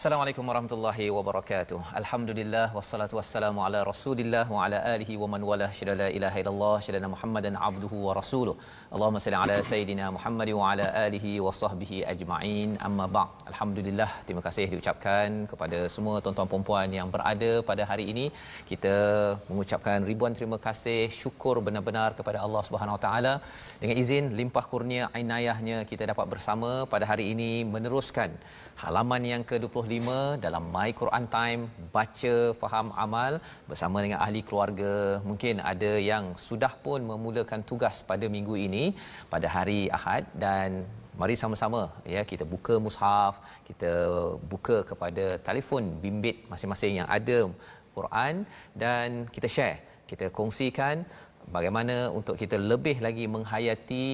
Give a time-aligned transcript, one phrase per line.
[0.00, 1.78] Assalamualaikum warahmatullahi wabarakatuh.
[2.00, 6.76] Alhamdulillah wassalatu wassalamu ala Rasulillah wa ala alihi wa man wala syada la ilaha illallah
[6.86, 8.54] syada Muhammadan abduhu wa rasuluh.
[8.94, 12.70] Allahumma salli ala sayidina Muhammad wa ala alihi wa sahbihi ajma'in.
[12.88, 13.44] Amma ba'd.
[13.50, 18.24] Alhamdulillah terima kasih diucapkan kepada semua tuan-tuan puan-puan yang berada pada hari ini.
[18.70, 18.96] Kita
[19.50, 23.34] mengucapkan ribuan terima kasih, syukur benar-benar kepada Allah Subhanahu wa taala
[23.84, 28.32] dengan izin limpah kurnia inayahnya kita dapat bersama pada hari ini meneruskan
[28.82, 29.89] halaman yang ke-25
[30.44, 31.62] dalam My Quran Time
[31.94, 35.18] baca faham amal bersama dengan ahli keluarga.
[35.26, 38.94] Mungkin ada yang sudah pun memulakan tugas pada minggu ini
[39.32, 40.30] pada hari Ahad.
[40.44, 40.86] Dan
[41.20, 41.80] mari sama-sama
[42.14, 43.34] ya kita buka mushaf
[43.68, 43.90] kita
[44.52, 47.38] buka kepada telefon bimbit masing-masing yang ada
[47.96, 48.48] Quran
[48.82, 49.78] dan kita share
[50.10, 51.04] kita kongsikan
[51.56, 54.08] bagaimana untuk kita lebih lagi menghayati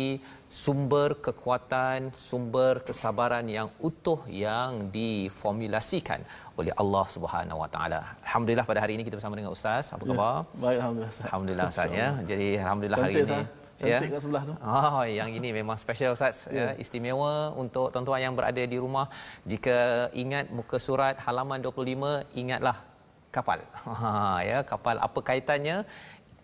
[0.62, 6.20] sumber kekuatan, sumber kesabaran yang utuh yang diformulasikan
[6.58, 8.00] oleh Allah Subhanahu Wa Taala.
[8.26, 9.92] Alhamdulillah pada hari ini kita bersama dengan ustaz.
[9.94, 10.32] Apa ya, khabar?
[10.32, 11.12] Ya, baik alhamdulillah.
[11.28, 12.08] Alhamdulillah ustaz ya.
[12.30, 13.46] Jadi alhamdulillah Cantik, hari ini sah.
[13.80, 14.14] Cantik ya?
[14.16, 14.54] kat sebelah tu.
[14.64, 16.48] Oh, yang ini memang special Ustaz.
[16.48, 16.56] Ya.
[16.56, 16.68] ya.
[16.82, 19.06] Istimewa untuk tuan-tuan yang berada di rumah.
[19.44, 22.76] Jika ingat muka surat halaman 25, ingatlah
[23.36, 23.60] kapal.
[24.00, 25.76] Ha, ya, kapal apa kaitannya?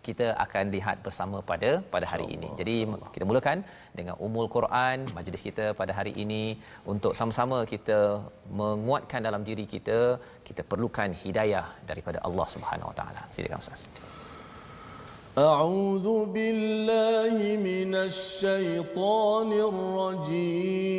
[0.08, 2.48] kita akan lihat bersama pada pada hari ini.
[2.60, 2.76] Jadi
[3.14, 3.58] kita mulakan
[3.98, 6.44] dengan umul Quran majlis kita pada hari ini
[6.92, 7.98] untuk sama-sama kita
[8.60, 9.98] menguatkan dalam diri kita
[10.48, 13.22] kita perlukan hidayah daripada Allah Subhanahu Wa Taala.
[13.34, 13.82] Silakan Ustaz.
[15.38, 17.36] أعوذ بالله
[17.70, 20.98] من الشيطان الرجيم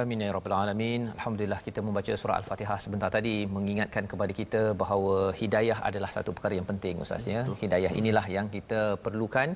[0.00, 1.02] Amin ya rabbal alamin.
[1.16, 6.54] Alhamdulillah kita membaca surah Al-Fatihah sebentar tadi mengingatkan kepada kita bahawa hidayah adalah satu perkara
[6.58, 7.42] yang penting ustaz ya.
[7.62, 9.48] Hidayah inilah yang kita perlukan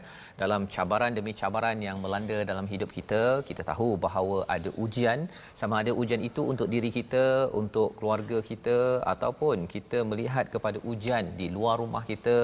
[0.43, 3.21] dalam cabaran demi cabaran yang melanda dalam hidup kita.
[3.49, 5.29] Kita tahu bahawa ada ujian,
[5.61, 7.25] sama ada ujian itu untuk diri kita,
[7.61, 8.79] untuk keluarga kita
[9.15, 12.39] ataupun kita melihat kepada ujian di luar rumah kita,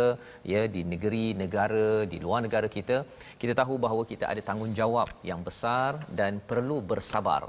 [0.55, 2.99] ya di negeri, negara, di luar negara kita.
[3.41, 7.43] Kita tahu bahawa kita ada tanggungjawab yang besar dan perlu bersabar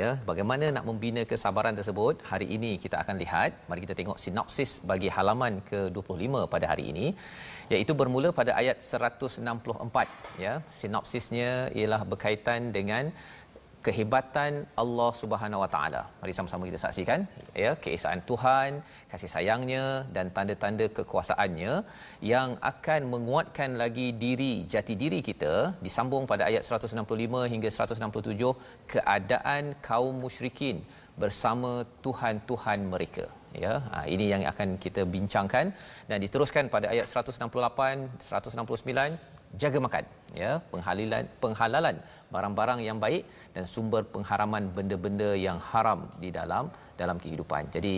[0.00, 2.22] ya bagaimana nak membina kesabaran tersebut?
[2.30, 3.50] Hari ini kita akan lihat.
[3.70, 7.06] Mari kita tengok sinopsis bagi halaman ke-25 pada hari ini.
[7.72, 13.10] Iaitu bermula pada ayat 164 ya sinopsisnya ialah berkaitan dengan
[13.86, 14.52] kehebatan
[14.82, 16.02] Allah Subhanahu Wa Taala.
[16.20, 17.20] Mari sama-sama kita saksikan
[17.64, 18.70] ya keesaan Tuhan,
[19.12, 19.84] kasih sayangnya
[20.16, 21.74] dan tanda-tanda kekuasaannya
[22.32, 25.54] yang akan menguatkan lagi diri jati diri kita
[25.86, 28.52] disambung pada ayat 165 hingga 167
[28.94, 30.78] keadaan kaum musyrikin
[31.22, 31.72] bersama
[32.04, 33.26] Tuhan-tuhan mereka
[33.64, 35.66] ya ha, ini yang akan kita bincangkan
[36.10, 40.04] dan diteruskan pada ayat 168 169 jaga makan
[40.40, 41.96] ya penghalilan penghalalan
[42.34, 43.22] barang-barang yang baik
[43.54, 46.64] dan sumber pengharaman benda-benda yang haram di dalam
[47.00, 47.72] dalam kehidupan.
[47.76, 47.94] Jadi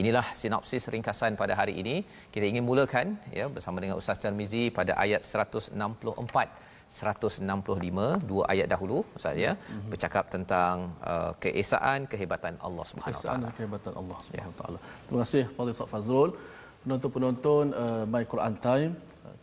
[0.00, 1.96] inilah sinopsis ringkasan pada hari ini.
[2.34, 8.98] Kita ingin mulakan ya bersama dengan Ustaz Tarmizi pada ayat 164 165 dua ayat dahulu
[9.16, 9.88] ustaz ya mm-hmm.
[9.92, 13.48] bercakap tentang uh, keesaan kehebatan Allah Subhanahu wa taala.
[13.58, 14.78] Kehebatan Allah Subhanahu wa taala.
[15.06, 16.32] Terima kasih Fadil Ustaz Fazrul.
[16.82, 18.92] Penonton-penonton uh, My Quran Time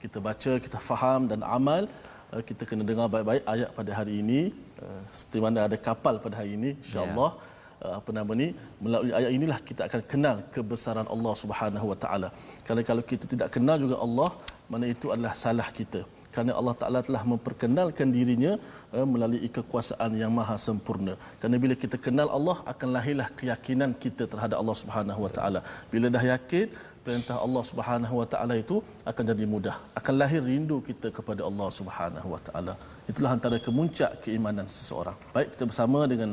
[0.03, 1.83] kita baca, kita faham dan amal,
[2.31, 4.41] uh, kita kena dengar baik-baik ayat pada hari ini.
[4.83, 7.31] Uh, seperti mana ada kapal pada hari ini, insya-Allah.
[7.36, 7.57] Yeah.
[7.86, 8.47] Uh, apa nama ni
[8.83, 12.30] melalui ayat inilah kita akan kenal kebesaran Allah Subhanahu Wa Taala.
[12.68, 14.30] Kalau kita tidak kenal juga Allah,
[14.71, 16.01] mana itu adalah salah kita.
[16.33, 18.51] Kerana Allah Taala telah memperkenalkan dirinya
[18.95, 21.13] uh, melalui kekuasaan yang maha sempurna.
[21.39, 25.59] Kerana bila kita kenal Allah akan lahirlah keyakinan kita terhadap Allah Subhanahu Wa Taala.
[25.94, 26.68] Bila dah yakin,
[27.09, 28.76] perintah Allah Subhanahu Wa Taala itu
[29.11, 29.76] akan jadi mudah.
[29.99, 32.75] Akan lahir rindu kita kepada Allah Subhanahu Wa Taala.
[33.11, 35.17] Itulah antara kemuncak keimanan seseorang.
[35.37, 36.31] Baik kita bersama dengan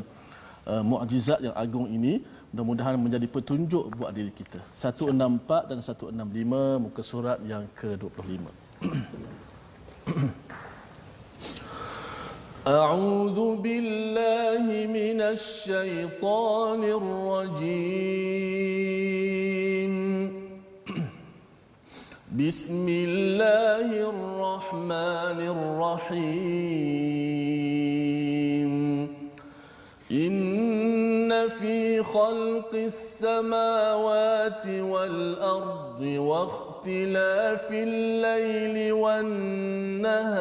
[0.70, 4.60] uh, mukjizat yang agung ini mudah-mudahan menjadi petunjuk buat diri kita.
[4.72, 8.44] 164 dan 165 muka surat yang ke-25.
[12.62, 18.22] أعوذ بالله من الشيطان الرجيم
[22.37, 26.27] بسم الله الرحمن الرحيم.
[30.11, 40.33] إن في خلق السماوات والأرض واختلاف الليل والنهار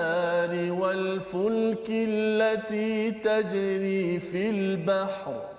[0.73, 5.56] والفلك التي تجري في البحر.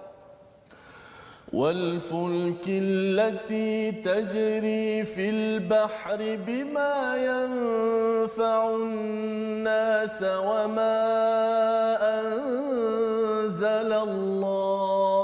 [1.58, 10.98] والفلك التي تجري في البحر بما ينفع الناس وما
[12.22, 15.18] أنزل الله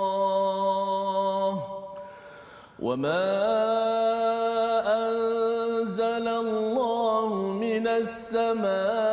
[2.79, 3.53] وما
[8.33, 9.12] السماء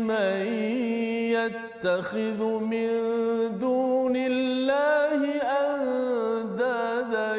[0.00, 0.46] من
[1.34, 2.88] يتخذ من
[3.58, 5.20] دون الله
[5.64, 7.36] أندادا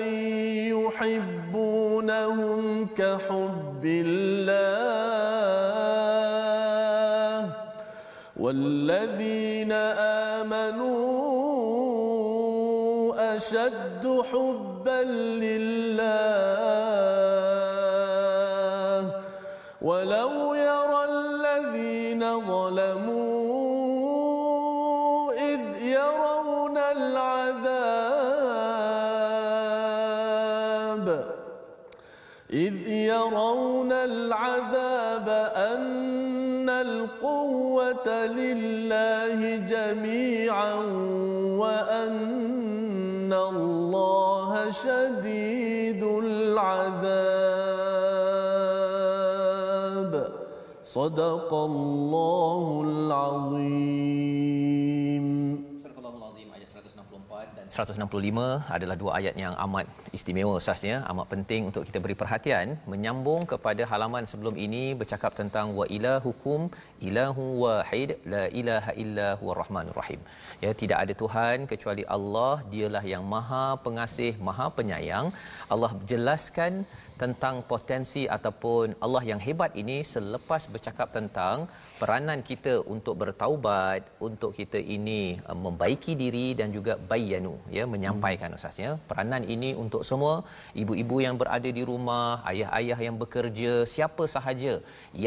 [1.60, 5.10] يحبونهم كحب الله
[8.40, 9.72] والذين
[10.42, 11.10] آمنوا
[13.36, 14.59] أشد حبا
[22.48, 23.70] ظلموا
[33.09, 40.74] يرون العذاب أن القوة لله جميعا
[41.64, 47.39] وأن الله شديد العذاب.
[50.89, 54.44] صدق الله العظيم
[57.75, 63.43] 165 adalah dua ayat yang amat istimewa usahanya amat penting untuk kita beri perhatian menyambung
[63.53, 66.61] kepada halaman sebelum ini bercakap tentang wa ilahukum
[67.08, 70.20] ilahu wahid la ilaha illa huwa rahmanur rahim
[70.65, 75.29] ya tidak ada tuhan kecuali Allah dialah yang maha pengasih maha penyayang
[75.77, 76.73] Allah jelaskan
[77.21, 81.68] tentang potensi ataupun Allah yang hebat ini selepas bercakap tentang
[82.02, 88.56] peranan kita untuk bertaubat untuk kita ini uh, membaiki diri dan juga bayanu ya menyampaikan
[88.57, 90.35] usahanya peranan ini untuk semua
[90.83, 94.73] ibu-ibu yang berada di rumah ayah-ayah yang bekerja siapa sahaja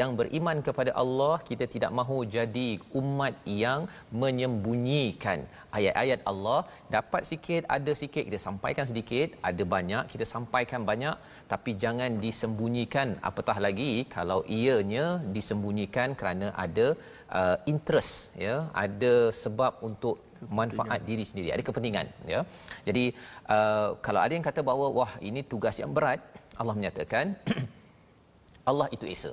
[0.00, 2.68] yang beriman kepada Allah kita tidak mahu jadi
[3.00, 3.34] umat
[3.64, 3.80] yang
[4.22, 5.40] menyembunyikan
[5.78, 6.61] ayat-ayat Allah.
[6.96, 9.28] Dapat sikit ada sikit kita sampaikan sedikit.
[9.50, 11.16] Ada banyak kita sampaikan banyak.
[11.52, 13.08] Tapi jangan disembunyikan.
[13.28, 16.86] Apatah lagi kalau ianya disembunyikan kerana ada
[17.40, 18.12] uh, interest
[18.46, 20.16] ya ada sebab untuk
[20.58, 22.40] manfaat diri sendiri ada kepentingan ya.
[22.88, 23.04] Jadi
[23.56, 26.20] uh, kalau ada yang kata bahawa wah ini tugas yang berat
[26.60, 27.34] Allah menyatakan
[28.70, 29.32] Allah itu esa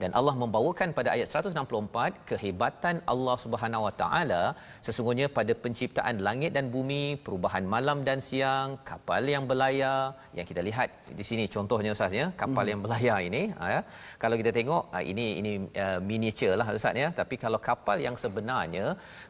[0.00, 4.42] dan Allah membawakan pada ayat 164 kehebatan Allah Subhanahu Wa Taala
[4.86, 9.98] sesungguhnya pada penciptaan langit dan bumi perubahan malam dan siang kapal yang berlayar
[10.38, 12.72] yang kita lihat di sini contohnya ustaz ya kapal hmm.
[12.72, 13.80] yang berlayar ini ha, ya.
[14.22, 15.52] kalau kita tengok ha, ini ini
[15.84, 18.86] uh, miniature lah ustaz ya tapi kalau kapal yang sebenarnya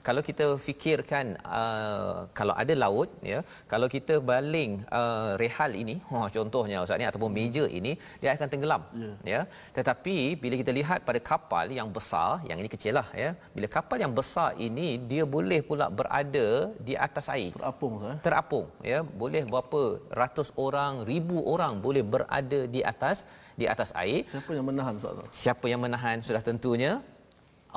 [0.07, 1.27] kalau kita fikirkan
[1.61, 3.41] uh, kalau ada laut ya
[3.73, 8.49] kalau kita baling uh, rehal ini oh, contohnya ustaz ya ataupun meja ini dia akan
[8.53, 9.15] tenggelam yeah.
[9.35, 9.41] ya
[9.77, 13.31] tetapi bila bila kita lihat pada kapal yang besar yang ini kecil lah ya.
[13.57, 16.49] Bila kapal yang besar ini dia boleh pula berada
[16.89, 17.57] di atas air.
[17.57, 18.99] Terapung saya terapung ya.
[19.23, 19.81] Boleh berapa
[20.21, 23.25] ratus orang ribu orang boleh berada di atas
[23.61, 24.21] di atas air.
[24.33, 25.25] Siapa yang menahan Ustaz?
[25.45, 26.93] Siapa yang menahan sudah tentunya?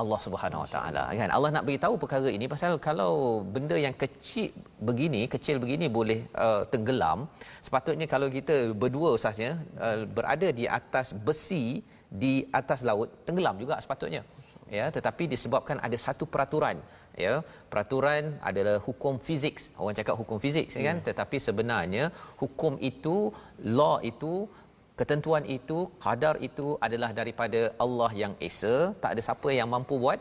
[0.02, 1.30] Allah Subhanahu Wa Taala kan?
[1.36, 3.12] Allah nak beritahu perkara ini pasal kalau
[3.54, 4.52] benda yang kecil
[4.88, 7.24] begini kecil begini boleh uh, tenggelam
[7.66, 11.80] sepatutnya kalau kita berdua usahanya uh, berada di atas besi
[12.22, 14.22] di atas laut tenggelam juga sepatutnya.
[14.66, 16.78] Ya tetapi disebabkan ada satu peraturan.
[17.24, 17.34] Ya
[17.70, 19.56] peraturan adalah hukum fizik.
[19.78, 20.98] Orang cakap hukum fizik ya kan?
[20.98, 21.06] Hmm.
[21.08, 22.04] tetapi sebenarnya
[22.42, 23.16] hukum itu
[23.78, 24.50] law itu
[25.00, 28.74] ketentuan itu qadar itu adalah daripada Allah yang esa.
[29.02, 30.18] Tak ada siapa yang mampu buat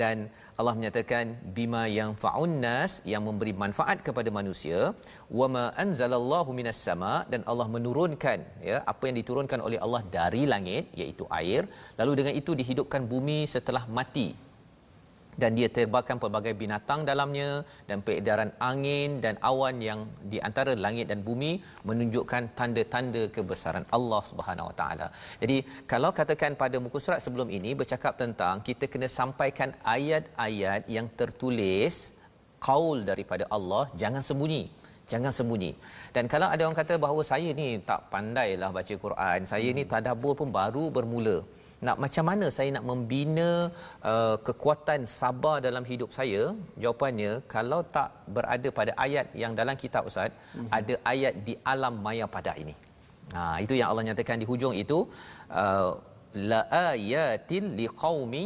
[0.00, 0.16] dan
[0.60, 4.94] Allah menyatakan bima yang faun nas yang memberi manfaat kepada manusia
[5.40, 8.38] wama anzalallahu minas sama dan Allah menurunkan
[8.70, 11.62] ya apa yang diturunkan oleh Allah dari langit iaitu air.
[12.00, 14.28] Lalu dengan itu dihidupkan bumi setelah mati
[15.40, 17.48] dan dia terbakar pelbagai binatang dalamnya
[17.88, 20.00] dan peredaran angin dan awan yang
[20.32, 21.52] di antara langit dan bumi
[21.88, 25.06] menunjukkan tanda-tanda kebesaran Allah Subhanahu Wa Taala.
[25.42, 25.56] Jadi
[25.92, 32.14] kalau katakan pada muka surat sebelum ini bercakap tentang kita kena sampaikan ayat-ayat yang tertulis
[32.68, 34.64] kaul daripada Allah jangan sembunyi.
[35.12, 35.72] Jangan sembunyi.
[36.16, 40.32] Dan kalau ada orang kata bahawa saya ni tak pandailah baca Quran saya ni tadabbur
[40.38, 41.36] pun baru bermula
[41.86, 43.48] nak macam mana saya nak membina
[44.12, 46.42] uh, kekuatan sabar dalam hidup saya?
[46.84, 50.70] Jawapannya kalau tak berada pada ayat yang dalam kitab ustaz mm-hmm.
[50.78, 52.74] ada ayat di alam maya pada ini.
[53.36, 54.98] Ha itu yang Allah nyatakan di hujung itu
[55.62, 55.90] uh,
[56.50, 56.60] la
[56.92, 58.44] ayatin liqaumi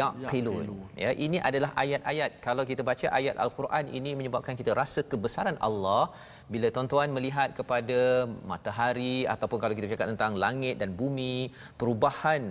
[0.00, 0.66] yaqilun.
[1.02, 2.30] Ya ini adalah ayat-ayat.
[2.46, 6.04] Kalau kita baca ayat al-Quran ini menyebabkan kita rasa kebesaran Allah.
[6.52, 7.98] Bila tuan-tuan melihat kepada
[8.50, 11.34] matahari ataupun kalau kita cakap tentang langit dan bumi
[11.80, 12.42] perubahan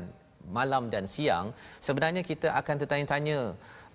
[0.57, 1.55] malam dan siang
[1.87, 3.37] sebenarnya kita akan tertanya-tanya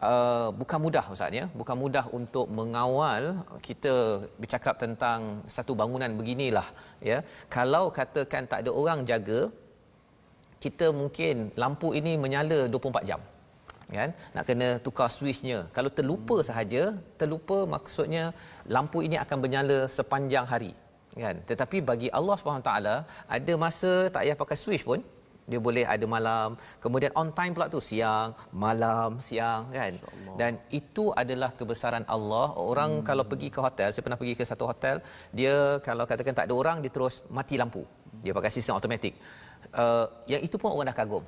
[0.08, 1.44] uh, bukan mudah ustaz ya.
[1.60, 3.22] Bukan mudah untuk mengawal
[3.68, 3.94] kita
[4.40, 6.68] bercakap tentang satu bangunan beginilah
[7.10, 7.18] ya.
[7.56, 9.40] Kalau katakan tak ada orang jaga
[10.64, 13.20] kita mungkin lampu ini menyala 24 jam
[13.98, 14.10] kan?
[14.34, 15.58] Nak kena tukar switchnya.
[15.76, 16.82] Kalau terlupa sahaja
[17.20, 18.24] terlupa maksudnya
[18.74, 20.72] lampu ini akan menyala sepanjang hari
[21.22, 21.36] kan?
[21.50, 22.96] Tetapi bagi Allah Subhanahu taala
[23.36, 25.00] ada masa tak payah pakai switch pun
[25.50, 26.48] dia boleh ada malam
[26.84, 28.30] kemudian on time pula tu siang
[28.64, 29.92] malam siang kan
[30.40, 33.06] dan itu adalah kebesaran Allah orang hmm.
[33.08, 34.96] kalau pergi ke hotel saya pernah pergi ke satu hotel
[35.38, 35.56] dia
[35.88, 37.82] kalau katakan tak ada orang dia terus mati lampu
[38.24, 39.14] dia pakai sistem automatik
[39.82, 41.24] uh, yang itu pun orang dah kagum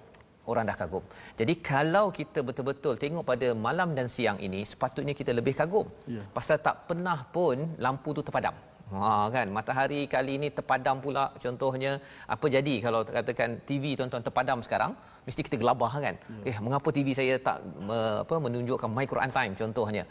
[0.50, 1.04] orang dah kagum.
[1.40, 5.86] Jadi kalau kita betul-betul tengok pada malam dan siang ini sepatutnya kita lebih kagum.
[6.10, 6.26] Yeah.
[6.36, 8.56] Pasal tak pernah pun lampu tu terpadam.
[8.90, 9.46] Ha kan?
[9.56, 11.24] Matahari kali ini terpadam pula.
[11.44, 11.92] Contohnya
[12.34, 14.92] apa jadi kalau katakan TV tuan-tuan terpadam sekarang?
[15.26, 16.14] Mesti kita gelabah kan?
[16.46, 16.50] Ya.
[16.50, 20.04] eh mengapa TV saya tak me, apa menunjukkan my Quran time contohnya?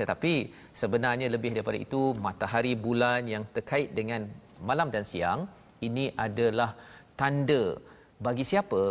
[0.00, 0.32] Tetapi
[0.82, 4.28] sebenarnya lebih daripada itu matahari bulan yang terkait dengan
[4.60, 5.48] malam dan siang
[5.88, 6.70] ini adalah
[7.20, 7.64] tanda
[8.26, 8.82] bagi siapa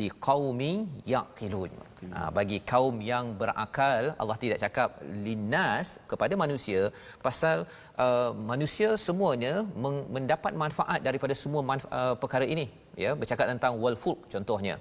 [0.00, 0.72] liqaumi
[1.14, 1.72] yaqilun.
[2.14, 4.90] Ha, bagi kaum yang berakal Allah tidak cakap
[5.26, 6.80] linas kepada manusia
[7.26, 7.62] pasal
[8.04, 12.66] uh, manusia semuanya meng- mendapat manfaat daripada semua manfa- uh, perkara ini.
[13.04, 14.76] Ya bercakap tentang wal fulk contohnya.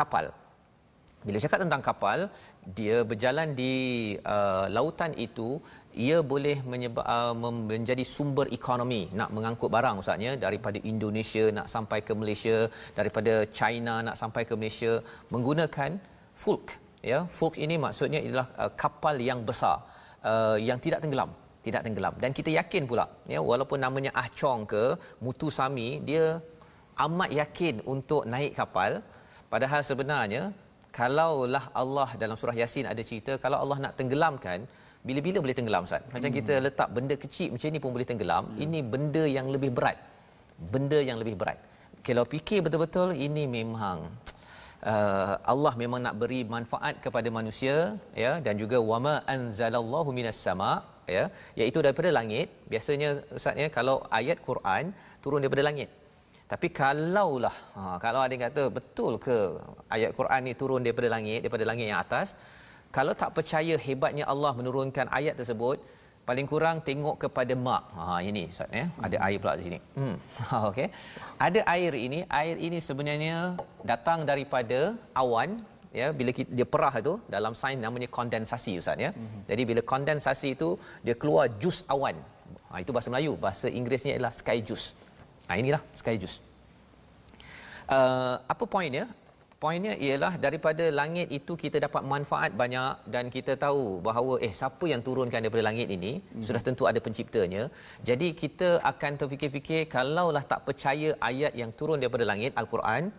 [0.00, 0.26] Kapal
[1.26, 2.18] bila cakap tentang kapal
[2.78, 3.72] dia berjalan di
[4.34, 5.48] uh, lautan itu
[6.06, 7.34] ia boleh menyebab uh,
[7.70, 10.32] menjadi sumber ekonomi nak mengangkut barang ustaznya.
[10.44, 12.56] Daripada Indonesia nak sampai ke Malaysia
[12.98, 14.92] daripada China nak sampai ke Malaysia
[15.34, 16.00] menggunakan
[16.42, 16.64] fulk
[17.10, 17.20] ya.
[17.36, 19.76] Fulk ini maksudnya ialah uh, kapal yang besar
[20.24, 21.32] uh, yang tidak tenggelam
[21.66, 22.14] tidak tenggelam.
[22.22, 26.24] Dan kita yakin pula ya walaupun namanya Ah Chong ke Mutusami dia
[27.06, 29.04] amat yakin untuk naik kapal.
[29.52, 30.42] Padahal sebenarnya
[31.00, 34.60] kalaulah Allah dalam surah Yasin ada cerita kalau Allah nak tenggelamkan
[35.08, 36.02] bila-bila boleh tenggelam Ustaz.
[36.14, 36.38] Macam hmm.
[36.38, 38.44] kita letak benda kecil macam ni pun boleh tenggelam.
[38.48, 38.64] Hmm.
[38.64, 39.98] Ini benda yang lebih berat.
[40.74, 41.58] Benda yang lebih berat.
[42.06, 43.98] Kalau fikir betul-betul ini memang
[44.92, 47.76] uh, Allah memang nak beri manfaat kepada manusia
[48.24, 50.70] ya dan juga wama anzalallahu minas sama
[51.16, 51.24] ya
[51.60, 52.48] iaitu daripada langit.
[52.72, 54.92] Biasanya Ustaz ya kalau ayat Quran
[55.24, 55.88] turun daripada langit.
[56.52, 59.36] Tapi kalaulah ha, kalau ada yang kata betul ke
[59.96, 62.28] ayat Quran ni turun daripada langit daripada langit yang atas?
[62.96, 65.78] Kalau tak percaya hebatnya Allah menurunkan ayat tersebut
[66.28, 67.82] paling kurang tengok kepada mak.
[67.98, 68.86] Ha ini ustaz ya.
[69.06, 69.78] Ada air pula di sini.
[69.98, 70.16] Hmm
[70.70, 70.88] okey.
[71.46, 73.36] Ada air ini air ini sebenarnya
[73.92, 74.80] datang daripada
[75.22, 75.54] awan
[76.00, 79.12] ya bila kita, dia perah itu dalam sains namanya kondensasi ustaz ya.
[79.18, 80.70] Hmm jadi bila kondensasi itu
[81.06, 82.18] dia keluar jus awan.
[82.70, 83.34] Ha itu bahasa Melayu.
[83.46, 84.88] Bahasa Inggerisnya ialah sky juice
[85.50, 86.38] ha inilah sky juice.
[87.96, 89.04] Uh, apa poinnya?
[89.62, 94.84] Poinnya ialah daripada langit itu kita dapat manfaat banyak dan kita tahu bahawa eh siapa
[94.92, 96.44] yang turunkan daripada langit ini hmm.
[96.48, 97.62] sudah tentu ada penciptanya.
[98.08, 103.12] Jadi kita akan terfikir-fikir kalaulah tak percaya ayat yang turun daripada langit al-Quran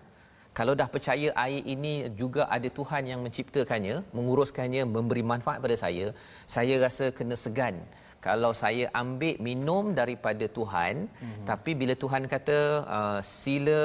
[0.57, 6.07] kalau dah percaya air ini juga ada Tuhan yang menciptakannya menguruskannya memberi manfaat pada saya
[6.55, 7.75] saya rasa kena segan
[8.25, 11.45] kalau saya ambil minum daripada Tuhan hmm.
[11.49, 12.57] tapi bila Tuhan kata
[12.97, 13.81] uh, sila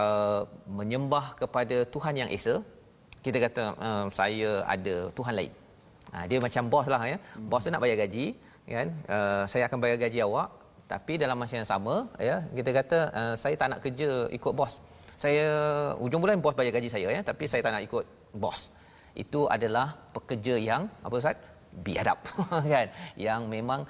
[0.00, 0.40] uh,
[0.78, 2.54] menyembah kepada Tuhan yang esa
[3.24, 5.52] kita kata uh, saya ada Tuhan lain.
[6.14, 7.16] Uh, dia macam bos lah ya.
[7.16, 7.48] Hmm.
[7.50, 8.26] bos tu nak bayar gaji
[8.76, 8.88] kan?
[9.14, 10.48] Uh, saya akan bayar gaji awak
[10.92, 11.94] tapi dalam masa yang sama
[12.28, 14.74] ya kita kata uh, saya tak nak kerja ikut bos.
[15.22, 15.46] Saya
[16.04, 18.04] ujung bulan bos bayar gaji saya ya tapi saya tak nak ikut
[18.44, 18.60] bos.
[19.24, 21.38] Itu adalah pekerja yang apa ustaz
[21.86, 22.18] biadab
[22.72, 22.88] kan
[23.26, 23.80] yang memang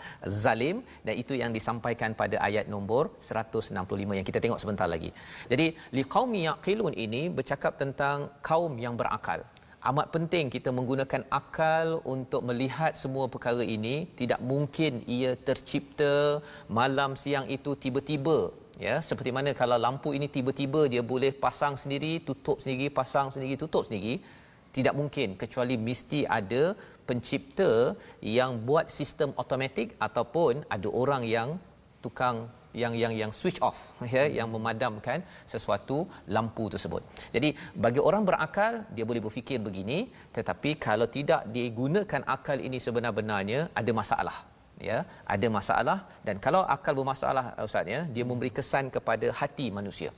[0.45, 5.11] zalim dan itu yang disampaikan pada ayat nombor 165 yang kita tengok sebentar lagi.
[5.53, 5.67] Jadi
[5.99, 9.43] liqaumi yaqilun ini bercakap tentang kaum yang berakal.
[9.85, 14.09] Amat penting kita menggunakan akal untuk melihat semua perkara ini.
[14.21, 16.41] Tidak mungkin ia tercipta
[16.73, 18.39] malam siang itu tiba-tiba
[18.81, 23.55] ya seperti mana kalau lampu ini tiba-tiba dia boleh pasang sendiri tutup sendiri pasang sendiri
[23.55, 24.19] tutup sendiri
[24.77, 26.65] tidak mungkin kecuali mesti ada
[27.09, 27.71] pencipta
[28.39, 31.49] yang buat sistem automatik ataupun ada orang yang
[32.05, 32.37] tukang
[32.83, 33.79] yang yang yang switch off
[34.15, 35.19] ya yang memadamkan
[35.53, 35.99] sesuatu
[36.37, 37.03] lampu tersebut.
[37.35, 37.49] Jadi
[37.85, 39.99] bagi orang berakal dia boleh berfikir begini
[40.37, 44.37] tetapi kalau tidak digunakan akal ini sebenar-benarnya ada masalah
[44.89, 44.99] ya
[45.35, 50.11] ada masalah dan kalau akal bermasalah ustaz ya dia memberi kesan kepada hati manusia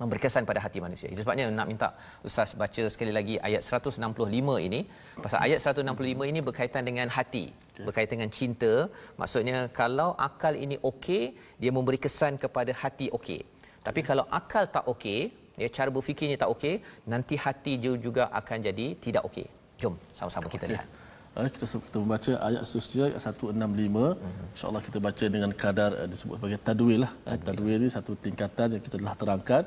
[0.00, 1.08] memberi kesan pada hati manusia.
[1.12, 1.88] Itu sebabnya nak minta
[2.28, 4.80] ustaz baca sekali lagi ayat 165 ini.
[5.24, 7.44] Pasal ayat 165 ini berkaitan dengan hati,
[7.86, 8.72] berkaitan dengan cinta.
[9.20, 11.22] Maksudnya kalau akal ini okey,
[11.62, 13.40] dia memberi kesan kepada hati okey.
[13.86, 15.20] Tapi kalau akal tak okey,
[15.62, 16.74] ya cara berfikirnya tak okey,
[17.12, 17.74] nanti hati
[18.06, 19.46] juga akan jadi tidak okey.
[19.80, 20.88] Jom sama-sama kita lihat.
[21.34, 24.52] Uh, kita kita membaca ayat seterusnya ayat 165 mm-hmm.
[24.54, 28.68] insyaallah kita baca dengan kadar uh, disebut sebagai tadwil lah uh, tadwil ini satu tingkatan
[28.74, 29.62] yang kita telah terangkan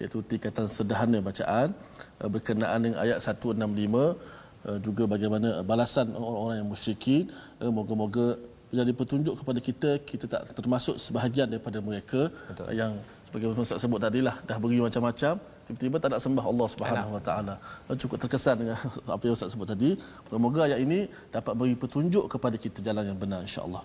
[0.00, 1.76] iaitu tingkatan sederhana bacaan
[2.24, 7.28] uh, berkenaan dengan ayat 165 uh, juga bagaimana balasan orang-orang yang musyrikin
[7.60, 8.40] uh, moga-moga
[8.72, 12.66] menjadi petunjuk kepada kita kita tak termasuk sebahagian daripada mereka Betul.
[12.80, 12.92] yang
[13.28, 15.36] sebagai Ustaz sebut tadi lah dah beri macam-macam
[15.69, 17.55] tiba-tiba tak nak sembah Allah Subhanahu Wa Taala.
[17.97, 18.77] Cukup terkesan dengan
[19.15, 19.97] apa yang Ustaz sebut tadi.
[20.29, 23.83] Semoga ayat ini dapat beri petunjuk kepada kita jalan yang benar insya-Allah.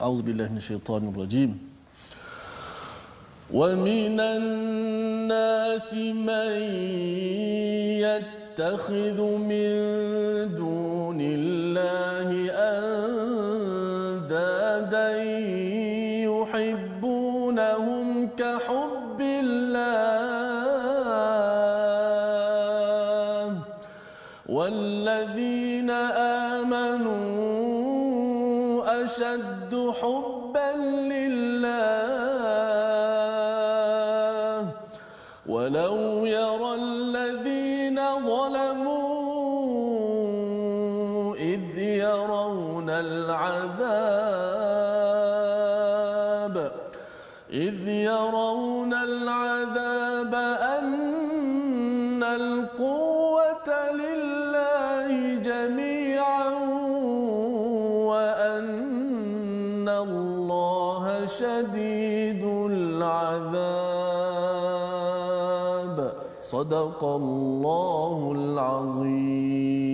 [0.00, 1.52] A'udzubillahi minasyaitonir rajim.
[3.52, 5.92] ومن الناس
[6.24, 6.56] من
[8.00, 9.68] يتخذ من
[10.56, 11.05] دون
[66.66, 69.92] صدق الله العظيم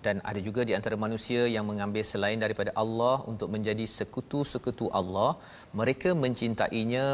[0.00, 5.36] dan ada juga di antara manusia yang mengambil selain daripada Allah untuk menjadi sekutu-sekutu Allah
[5.80, 7.06] mereka mencintainya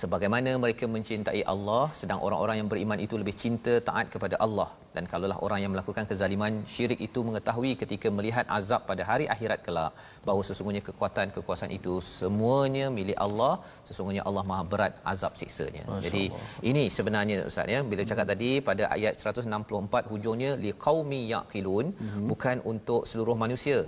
[0.00, 5.04] sebagaimana mereka mencintai Allah sedang orang-orang yang beriman itu lebih cinta taat kepada Allah dan
[5.12, 9.92] kalaulah orang yang melakukan kezaliman syirik itu mengetahui ketika melihat azab pada hari akhirat kelak
[10.26, 13.52] bahawa sesungguhnya kekuatan kekuasaan itu semuanya milik Allah
[13.88, 16.24] sesungguhnya Allah Maha berat azab siksanya jadi
[16.70, 18.32] ini sebenarnya ustaz ya bila cakap hmm.
[18.34, 22.26] tadi pada ayat 164 hujungnya liqaumi yaqilun hmm.
[22.32, 23.78] bukan untuk seluruh manusia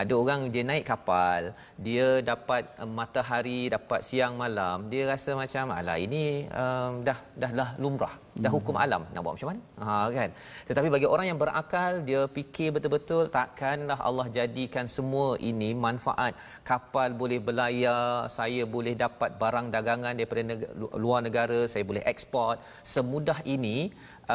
[0.00, 1.52] ada orang dia naik kapal
[1.86, 7.50] dia dapat uh, matahari dapat siang malam dia rasa macam alah ini um, dah dah
[7.60, 8.56] dah lumrah dah hmm.
[8.56, 9.02] hukum alam.
[9.12, 9.62] Nak buat macam mana?
[9.84, 10.30] Ha kan?
[10.68, 16.32] Tetapi bagi orang yang berakal dia fikir betul-betul takkanlah Allah jadikan semua ini manfaat.
[16.70, 20.72] Kapal boleh berlayar saya boleh dapat barang dagangan daripada negara,
[21.04, 22.56] luar negara saya boleh ekspor
[22.94, 23.76] semudah ini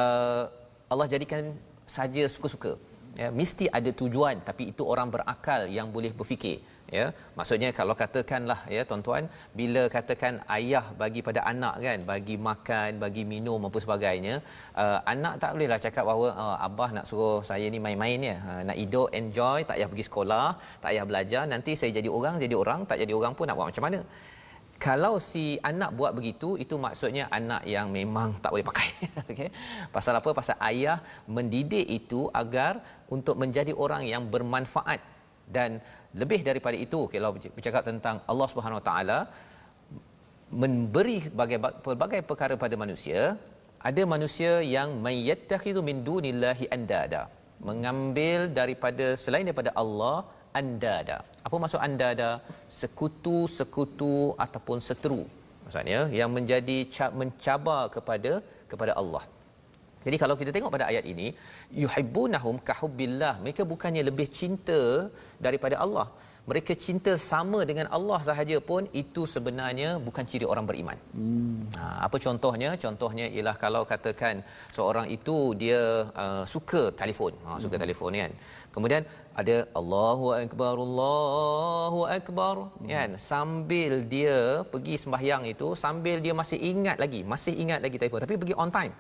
[0.02, 0.44] uh,
[0.94, 1.44] Allah jadikan
[1.98, 2.72] saja suka-suka
[3.22, 6.58] ya mesti ada tujuan tapi itu orang berakal yang boleh berfikir
[6.98, 7.06] ya.
[7.38, 9.24] Maksudnya kalau katakanlah ya tuan-tuan
[9.60, 14.36] bila katakan ayah bagi pada anak kan bagi makan bagi minum apa sebagainya
[14.84, 18.38] uh, anak tak bolehlah cakap bahawa uh, abah nak suruh saya ni main-main ya.
[18.52, 20.48] Uh, nak hidup enjoy tak payah pergi sekolah
[20.84, 23.70] tak payah belajar nanti saya jadi orang jadi orang tak jadi orang pun nak buat
[23.72, 24.02] macam mana
[24.86, 28.88] kalau si anak buat begitu itu maksudnya anak yang memang tak boleh pakai.
[29.32, 29.50] Okey.
[29.96, 30.30] Pasal apa?
[30.40, 30.98] Pasal ayah
[31.36, 32.74] mendidik itu agar
[33.16, 35.02] untuk menjadi orang yang bermanfaat.
[35.48, 35.80] Dan
[36.22, 39.20] lebih daripada itu kalau bercakap tentang Allah Subhanahu Taala
[40.64, 41.18] memberi
[41.86, 43.22] pelbagai perkara pada manusia.
[43.90, 47.22] Ada manusia yang mayyattakhidhu min dunillahi andada.
[47.70, 50.18] Mengambil daripada selain daripada Allah
[50.60, 51.18] andada
[51.48, 52.30] apa maksud andada
[52.80, 54.16] sekutu-sekutu
[54.46, 55.24] ataupun seteru
[55.64, 56.78] maksudnya yang menjadi
[57.22, 58.34] mencabar kepada
[58.72, 59.24] kepada Allah
[60.08, 61.28] jadi kalau kita tengok pada ayat ini,
[61.84, 63.34] yuhibbunahum kahubbillah.
[63.44, 64.82] Mereka bukannya lebih cinta
[65.46, 66.08] daripada Allah.
[66.50, 70.98] Mereka cinta sama dengan Allah sahaja pun itu sebenarnya bukan ciri orang beriman.
[71.18, 71.58] Hmm.
[71.80, 72.70] Ha, apa contohnya?
[72.84, 74.36] Contohnya ialah kalau katakan
[74.78, 75.82] seorang itu dia
[76.24, 77.84] uh, suka telefon, ha, suka hmm.
[77.84, 78.32] telefon kan.
[78.78, 79.04] Kemudian
[79.42, 82.90] ada Allahu akbar Allahu akbar hmm.
[82.94, 84.38] kan sambil dia
[84.74, 88.72] pergi sembahyang itu sambil dia masih ingat lagi, masih ingat lagi telefon tapi pergi on
[88.80, 88.96] time.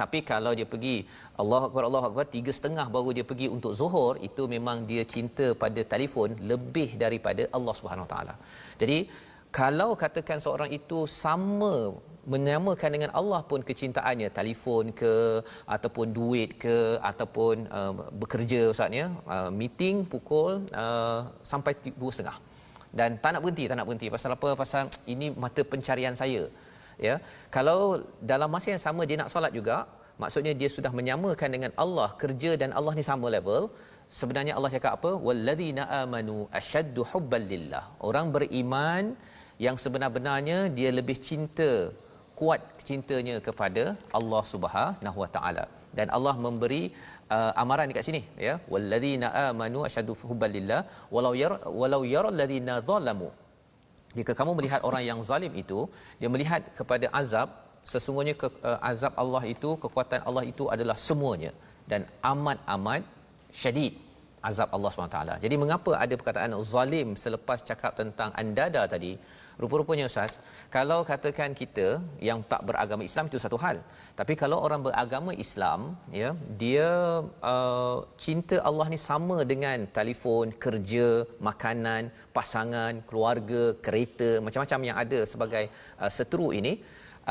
[0.00, 0.94] Tapi kalau dia pergi
[1.42, 5.46] Allah Akbar Allah Akbar tiga setengah baru dia pergi untuk zuhur itu memang dia cinta
[5.62, 8.34] pada telefon lebih daripada Allah Subhanahu Taala.
[8.80, 8.98] Jadi
[9.58, 11.74] kalau katakan seorang itu sama
[12.34, 14.28] menyamakan dengan Allah pun kecintaannya.
[14.38, 15.14] Telefon ke
[15.66, 16.76] ataupun duit ke
[17.10, 22.38] ataupun uh, bekerja ustaznya uh, meeting pukul uh, sampai dua setengah.
[22.92, 24.08] Dan tak nak berhenti tak nak berhenti.
[24.16, 24.50] Pasal apa?
[24.62, 26.42] Pasal ini mata pencarian saya
[27.06, 27.16] ya.
[27.56, 27.80] Kalau
[28.32, 29.76] dalam masa yang sama dia nak solat juga
[30.22, 33.72] maksudnya dia sudah menyamakan dengan Allah kerja dan Allah ni sama level
[34.18, 35.10] sebenarnya Allah cakap apa?
[35.26, 37.84] Walladzina amanu ashaddu hubban lillah.
[38.08, 39.16] Orang beriman
[39.66, 41.70] yang sebenar-benarnya dia lebih cinta
[42.42, 43.84] kuat cintanya kepada
[44.18, 45.64] Allah Subhanahu wa taala.
[45.98, 46.82] Dan Allah memberi
[47.34, 48.54] uh, amaran dekat sini ya.
[48.72, 50.80] Walladzina amanu ashaddu hubban lillah.
[51.14, 53.28] Walau yar walau yara alladzina zalamu.
[54.18, 55.80] Jika kamu melihat orang yang zalim itu
[56.20, 57.48] dia melihat kepada azab
[57.92, 61.52] sesungguhnya ke, uh, azab Allah itu kekuatan Allah itu adalah semuanya.
[61.90, 62.02] Dan
[62.32, 63.02] amat-amat
[63.60, 63.94] syadid
[64.48, 65.18] azab Allah SWT.
[65.44, 69.12] Jadi mengapa ada perkataan zalim selepas cakap tentang andada tadi?
[69.62, 70.32] Rupa-rupanya Ustaz,
[70.76, 71.86] kalau katakan kita
[72.28, 73.76] yang tak beragama Islam itu satu hal.
[74.20, 75.80] Tapi kalau orang beragama Islam,
[76.20, 76.30] ya,
[76.62, 76.88] dia
[77.52, 81.08] uh, cinta Allah ni sama dengan telefon, kerja,
[81.48, 85.64] makanan, pasangan, keluarga, kereta, macam-macam yang ada sebagai
[86.02, 86.74] uh, seteru ini,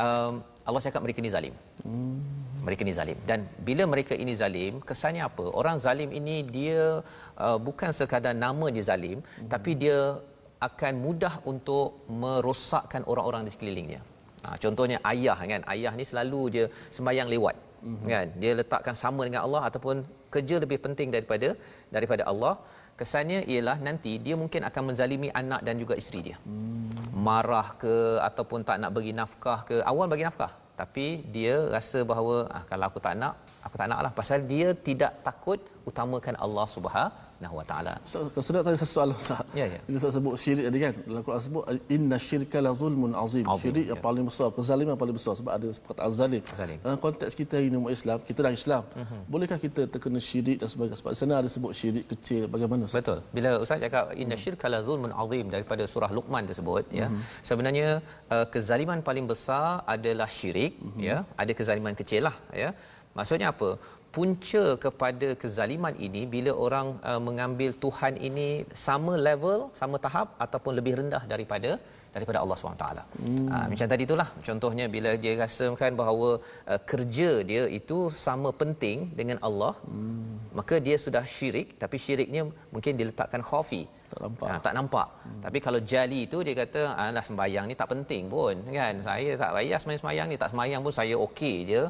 [0.04, 1.54] um, Allah cakap mereka ni zalim.
[1.86, 2.18] Hmm.
[2.66, 3.18] Mereka ni zalim.
[3.30, 5.44] Dan bila mereka ini zalim, kesannya apa?
[5.60, 7.02] Orang zalim ini dia
[7.46, 9.50] uh, bukan sekadar nama dia zalim, hmm.
[9.50, 9.98] tapi dia
[10.68, 14.00] akan mudah untuk merosakkan orang-orang di sekelilingnya.
[14.42, 16.64] Ha, contohnya ayah kan, ayah ni selalu je
[16.96, 17.56] sembahyang lewat.
[17.82, 18.08] Mm-hmm.
[18.12, 18.26] Kan?
[18.42, 21.48] Dia letakkan sama dengan Allah ataupun kerja lebih penting daripada
[21.96, 22.54] daripada Allah.
[23.00, 26.36] Kesannya ialah nanti dia mungkin akan menzalimi anak dan juga isteri dia.
[26.44, 27.16] Mm.
[27.26, 30.52] Marah ke ataupun tak nak bagi nafkah ke, awal bagi nafkah.
[30.76, 35.12] Tapi dia rasa bahawa ah, kalau aku tak nak, aku tak naklah pasal dia tidak
[35.26, 37.94] takut utamakan Allah Subhanahu Wa Taala.
[38.10, 39.42] So, sedap tadi soalan Ustaz.
[39.58, 39.80] Ya ya.
[39.86, 40.94] Kita sebut syirik tadi kan.
[41.08, 41.64] Dalam Quran sebut
[41.96, 43.44] inna syirka la zulmun azim.
[43.54, 43.90] azim syirik ya.
[43.92, 46.42] yang paling besar, kezaliman yang paling besar sebab ada perkataan zalim.
[46.60, 46.78] zalim.
[46.86, 48.82] Dalam konteks kita ini umat Islam, kita dah Islam.
[49.02, 49.20] Uh-huh.
[49.32, 50.98] Bolehkah kita terkena syirik dan sebagainya?
[51.02, 53.02] Sebab sana ada sebut syirik kecil bagaimana Ustaz?
[53.04, 53.20] Betul.
[53.36, 57.00] Bila Ustaz cakap inna syirka la zulmun azim daripada surah Luqman tersebut uh-huh.
[57.00, 57.06] ya.
[57.10, 57.20] Mhm.
[57.50, 57.88] Sebenarnya
[58.34, 61.02] uh, kezaliman paling besar adalah syirik uh-huh.
[61.08, 61.16] ya.
[61.42, 62.70] Ada kezaliman kecil lah ya.
[63.18, 63.70] Maksudnya apa?
[64.16, 68.48] punca kepada kezaliman ini bila orang uh, mengambil Tuhan ini
[68.86, 71.70] sama level, sama tahap ataupun lebih rendah daripada
[72.14, 72.86] daripada Allah SWT.
[73.24, 73.46] Hmm.
[73.52, 76.28] Uh, macam tadi itulah contohnya bila dia rasakan bahawa
[76.72, 80.52] uh, kerja dia itu sama penting dengan Allah, hmm.
[80.60, 82.44] maka dia sudah syirik tapi syiriknya
[82.74, 84.48] mungkin diletakkan khafi tak nampak.
[84.50, 85.08] Ha, tak nampak.
[85.24, 85.40] Hmm.
[85.44, 88.94] Tapi kalau jali itu dia kata alah sembahyang ni tak penting pun kan.
[89.08, 91.82] Saya tak payah sembahyang ni tak sembahyang pun saya okey je.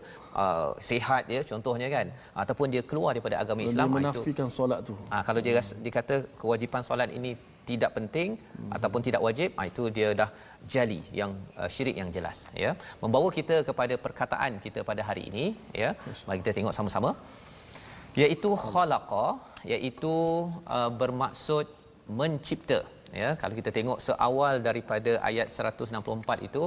[0.42, 2.06] Uh, sihat dia contohnya kan.
[2.42, 4.94] Ataupun dia keluar daripada agama Islam dia menafikan itu, solat tu.
[5.12, 5.80] Ha, kalau dia hmm.
[5.84, 7.32] dia kata kewajipan solat ini
[7.70, 8.70] tidak penting hmm.
[8.76, 10.30] ataupun tidak wajib ha, itu dia dah
[10.74, 12.70] jali yang uh, syirik yang jelas ya
[13.02, 15.44] membawa kita kepada perkataan kita pada hari ini
[15.82, 15.90] ya
[16.26, 17.10] mari kita tengok sama-sama
[18.22, 19.26] iaitu khalaqa
[19.74, 20.14] iaitu
[20.76, 21.66] uh, bermaksud
[22.20, 22.80] mencipta
[23.22, 23.30] ya.
[23.40, 26.62] Kalau kita tengok seawal daripada ayat 164 itu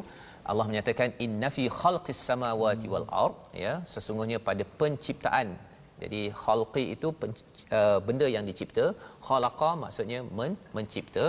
[0.51, 3.73] Allah menyatakan inna fi khalqis samawati wal ard ya.
[3.93, 5.49] Sesungguhnya pada penciptaan.
[6.03, 7.07] Jadi khalqi itu
[7.77, 8.85] uh, benda yang dicipta,
[9.27, 11.25] khalaqa maksudnya men, mencipta.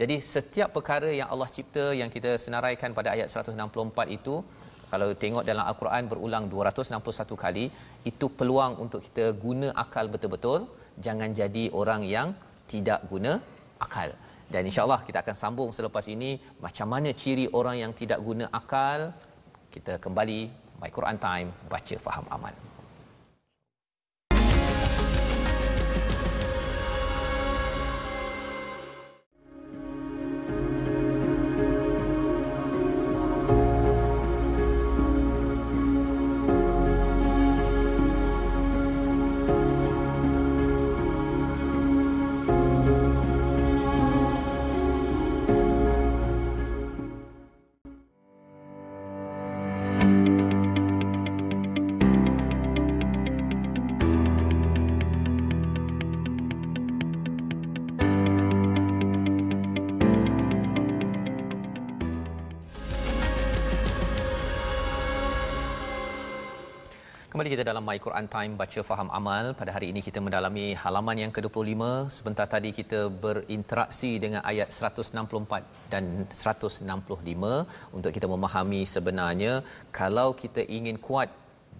[0.00, 4.34] Jadi setiap perkara yang Allah cipta yang kita senaraikan pada ayat 164 itu
[4.92, 7.64] kalau tengok dalam al-Quran berulang 261 kali
[8.10, 10.60] itu peluang untuk kita guna akal betul-betul.
[11.06, 12.28] Jangan jadi orang yang
[12.68, 13.40] tidak guna
[13.80, 14.10] akal.
[14.46, 19.10] Dan insyaallah kita akan sambung selepas ini macam mana ciri orang yang tidak guna akal.
[19.74, 20.38] Kita kembali
[20.78, 22.75] my Quran time baca faham amal
[67.68, 69.44] dalam My Quran Time baca faham amal.
[69.60, 71.82] Pada hari ini kita mendalami halaman yang ke-25.
[72.16, 76.86] Sebentar tadi kita berinteraksi dengan ayat 164 dan 165
[77.96, 79.54] untuk kita memahami sebenarnya
[80.00, 81.30] kalau kita ingin kuat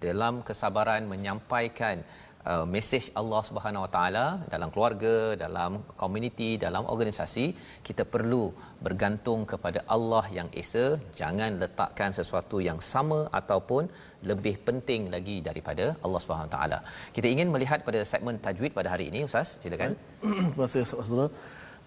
[0.05, 2.03] dalam kesabaran menyampaikan
[2.53, 7.45] uh, mesej Allah Subhanahu Wa Taala dalam keluarga, dalam komuniti, dalam organisasi,
[7.87, 8.43] kita perlu
[8.85, 10.85] bergantung kepada Allah yang Esa,
[11.21, 13.85] jangan letakkan sesuatu yang sama ataupun
[14.31, 16.79] lebih penting lagi daripada Allah Subhanahu Wa Taala.
[17.17, 19.93] Kita ingin melihat pada segmen tajwid pada hari ini, Ustaz, silakan.
[20.51, 21.13] Terima kasih Ustaz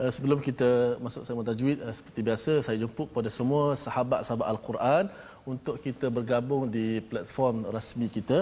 [0.00, 0.68] Uh, sebelum kita
[1.04, 5.04] masuk segmen tajwid uh, seperti biasa saya jemput kepada semua sahabat-sahabat Al-Quran
[5.52, 8.38] untuk kita bergabung di platform rasmi kita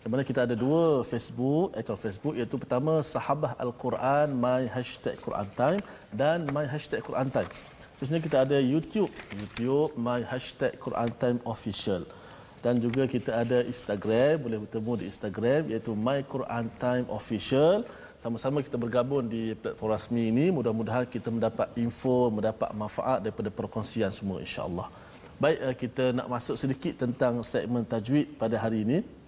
[0.00, 5.44] di mana kita ada dua Facebook, akaun Facebook iaitu pertama Sahabah Al-Quran My Hashtag Quran
[5.52, 7.52] Time dan My Hashtag Quran Time.
[7.92, 12.08] Seterusnya kita ada YouTube, YouTube My Hashtag Quran Time Official.
[12.64, 17.84] Dan juga kita ada Instagram, boleh bertemu di Instagram iaitu My Quran Time Official.
[18.16, 20.48] Sama-sama kita bergabung di platform rasmi ini.
[20.48, 24.88] Mudah-mudahan kita mendapat info, mendapat manfaat daripada perkongsian semua insya-Allah.
[25.36, 29.19] Baik, eh, kita nak masuk sedikit tentang segmen tajwid pada hari ini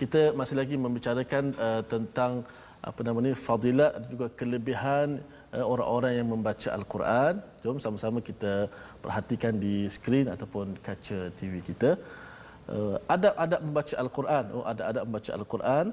[0.00, 2.42] kita masih lagi membicarakan uh, tentang
[2.82, 5.22] apa nama ni fadilat dan juga kelebihan
[5.54, 7.34] uh, orang-orang yang membaca al-Quran.
[7.62, 8.66] Jom sama-sama kita
[9.04, 11.94] perhatikan di skrin ataupun kaca TV kita.
[12.66, 14.44] Uh, adab-adab membaca al-Quran.
[14.56, 15.86] Oh ada adab membaca al-Quran.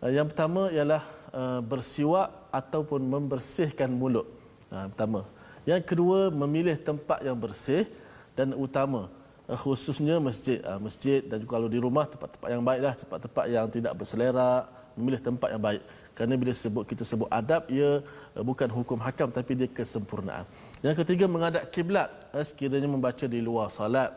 [0.00, 1.02] Uh, yang pertama ialah
[1.36, 2.28] uh, bersiwak
[2.60, 4.26] ataupun membersihkan mulut.
[4.72, 5.22] Uh, pertama.
[5.68, 7.86] Yang kedua memilih tempat yang bersih
[8.34, 9.12] dan utama
[9.58, 13.92] khususnya masjid uh, masjid dan juga kalau di rumah tempat-tempat yang baiklah tempat-tempat yang tidak
[13.98, 15.82] berselera memilih tempat yang baik.
[16.12, 18.00] Kerana bila sebut kita sebut adab ia
[18.36, 20.44] uh, bukan hukum hakam tapi dia kesempurnaan.
[20.84, 22.08] Yang ketiga menghadap kiblat.
[22.32, 24.12] Sekiranya membaca di luar salat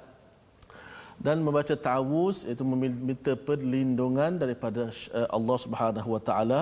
[1.19, 4.91] dan membaca ta'awuz iaitu meminta perlindungan daripada
[5.31, 6.61] Allah Subhanahu wa taala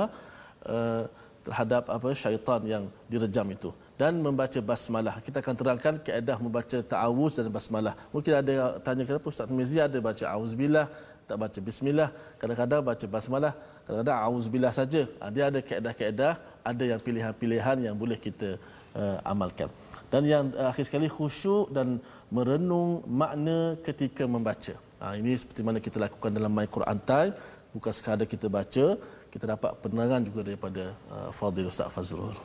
[1.46, 3.70] terhadap apa syaitan yang direjam itu
[4.02, 5.16] dan membaca basmalah.
[5.26, 7.94] Kita akan terangkan keadaan membaca ta'awuz dan basmalah.
[8.14, 8.54] Mungkin ada
[8.86, 10.90] tanya kenapa Ustaz Mizi ada baca auzubillah,
[11.30, 13.54] tak baca bismillah, kadang-kadang baca basmalah,
[13.86, 15.02] kadang-kadang auzubillah saja.
[15.22, 16.36] Ha, dia ada keadaan-keadaan,
[16.72, 18.60] ada yang pilihan-pilihan yang boleh kita
[19.00, 19.70] uh, amalkan.
[20.12, 24.76] Dan yang uh, akhir sekali khusyuk dan merenung makna ketika membaca.
[25.00, 27.32] Ha, ini seperti mana kita lakukan dalam My Quran Time,
[27.72, 28.86] bukan sekadar kita baca,
[29.34, 32.36] kita dapat penerangan juga daripada uh, Fadil Ustaz Fazrul.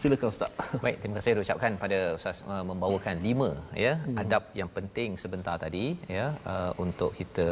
[0.00, 0.52] Silakan Ustaz.
[0.84, 3.48] Baik, terima kasih ucapkan pada Ustaz uh, membawakan lima
[3.84, 4.16] ya hmm.
[4.22, 5.84] adab yang penting sebentar tadi
[6.16, 7.48] ya uh, untuk kita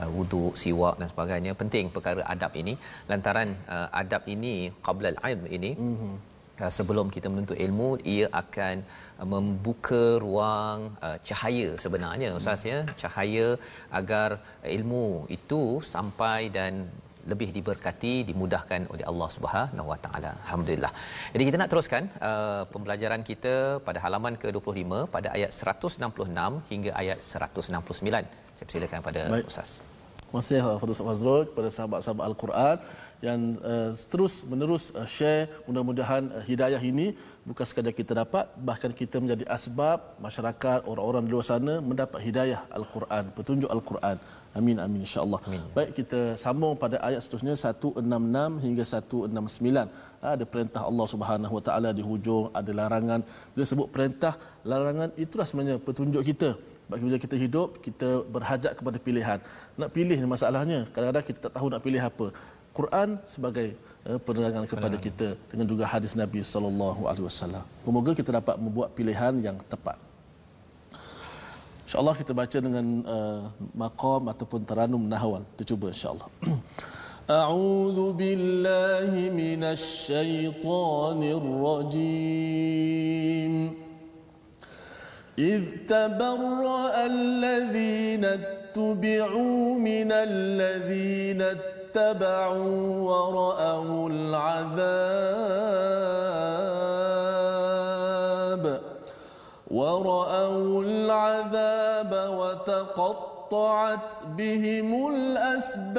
[0.00, 1.52] uh, wuduk, siwak dan sebagainya.
[1.62, 2.74] Penting perkara adab ini
[3.10, 4.54] lantaran uh, adab ini
[4.88, 6.16] qabla al-ilm ini hmm.
[6.56, 8.76] Uh, sebelum kita menuntut ilmu ia akan
[9.20, 13.46] uh, membuka ruang uh, cahaya sebenarnya ustaz ya cahaya
[13.98, 14.40] agar
[14.76, 15.60] ilmu itu
[15.94, 16.88] sampai dan
[17.32, 20.30] lebih diberkati dimudahkan oleh Allah Subhanahu Wa Taala.
[20.44, 20.92] Alhamdulillah.
[21.34, 23.54] Jadi kita nak teruskan uh, pembelajaran kita
[23.88, 28.24] pada halaman ke-25 pada ayat 166 hingga ayat 169.
[28.56, 29.52] Saya persilakan pada Baik.
[29.52, 29.70] Ustaz.
[30.26, 32.76] Terima kasih Fadil Fazrul kepada sahabat-sahabat Al-Quran
[33.26, 33.40] yang
[33.72, 37.06] uh, terus menerus uh, share mudah-mudahan uh, hidayah ini
[37.48, 42.60] bukan sekadar kita dapat bahkan kita menjadi asbab masyarakat orang-orang di luar sana mendapat hidayah
[42.78, 44.16] al-Quran petunjuk al-Quran
[44.58, 45.40] amin amin insyaallah.
[45.76, 51.62] Baik kita sambung pada ayat seterusnya 166 hingga 169 ha, ada perintah Allah Subhanahu wa
[51.68, 53.20] taala di hujung ada larangan.
[53.54, 54.32] Bila sebut perintah
[54.72, 56.50] larangan itulah sebenarnya petunjuk kita.
[56.86, 59.38] Sebab bila kita hidup kita berhajat kepada pilihan.
[59.80, 60.78] Nak pilih masalahnya.
[60.94, 62.26] Kadang-kadang kita tak tahu nak pilih apa.
[62.78, 63.66] Quran sebagai
[64.06, 65.28] uh, penerangan kepada kita.
[65.50, 67.64] Dengan juga hadis Nabi sallallahu alaihi wasallam.
[67.86, 69.98] Semoga kita dapat membuat pilihan yang tepat.
[71.85, 75.43] InsyaAllah kita baca dengan uh, maqam ataupun taranum nahwan.
[75.55, 76.27] Kita cuba insyaAllah.
[77.31, 82.91] أعوذ بالله من الشيطان الرجيم
[85.39, 95.61] إذ تبرأ الذين اتبعوا من الذين اتبعوا ورأوا العذاب
[99.76, 105.96] ورأوا العذاب وتقطعت بهم الأسباب.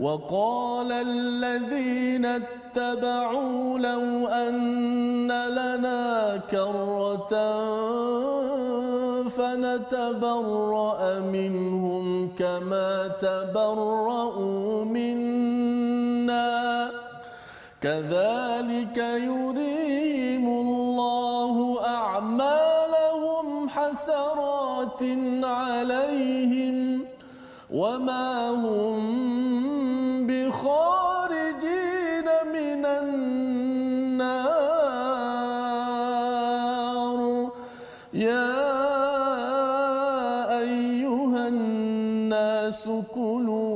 [0.00, 7.34] وقال الذين اتبعوا لو أن لنا كرة
[9.28, 15.79] فنتبرأ منهم كما تبرؤوا منا.
[17.80, 25.02] كذلك يريهم الله أعمالهم حسرات
[25.42, 27.04] عليهم
[27.72, 29.00] وما هم
[30.26, 34.50] بخارجين من النار.
[38.12, 38.60] يا
[40.60, 43.69] أيها الناس كلوا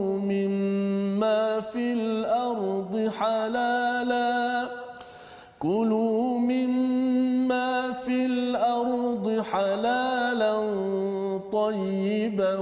[9.52, 10.60] حلالا
[11.52, 12.58] طيبا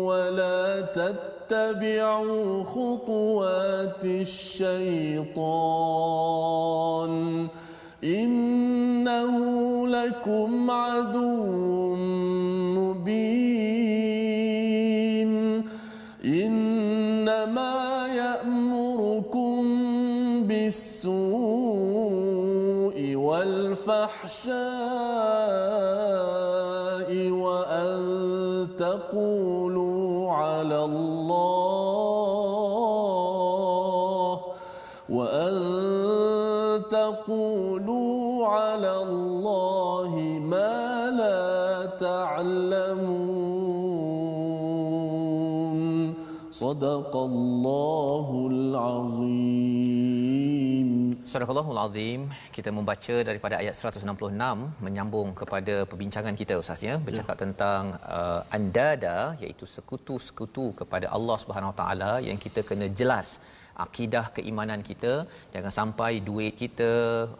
[0.00, 5.44] ولا تتبعوا خطوات الشيطان
[8.04, 9.38] إنه
[9.88, 11.94] لكم عدو
[13.54, 15.64] مبين
[16.24, 19.62] إنما يأمركم
[20.46, 21.14] بالسوء
[23.16, 25.03] والفحشاء
[30.84, 32.04] الله
[35.08, 35.54] وأن
[36.90, 43.44] تقولوا على الله ما لا تعلمون.
[46.50, 49.53] صدق الله العظيم.
[51.34, 52.20] Surah Allahul Azim
[52.56, 56.94] kita membaca daripada ayat 166 menyambung kepada perbincangan kita Ustaz ya.
[57.06, 57.40] Bercakap ya.
[57.44, 57.82] tentang
[58.16, 63.28] uh, andada iaitu sekutu-sekutu kepada Allah Subhanahu Wa Taala yang kita kena jelas
[63.86, 65.14] akidah keimanan kita.
[65.54, 66.92] Jangan sampai duit kita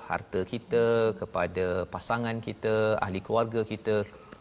[0.08, 0.84] harta kita
[1.20, 2.74] kepada pasangan kita
[3.06, 3.96] ahli keluarga kita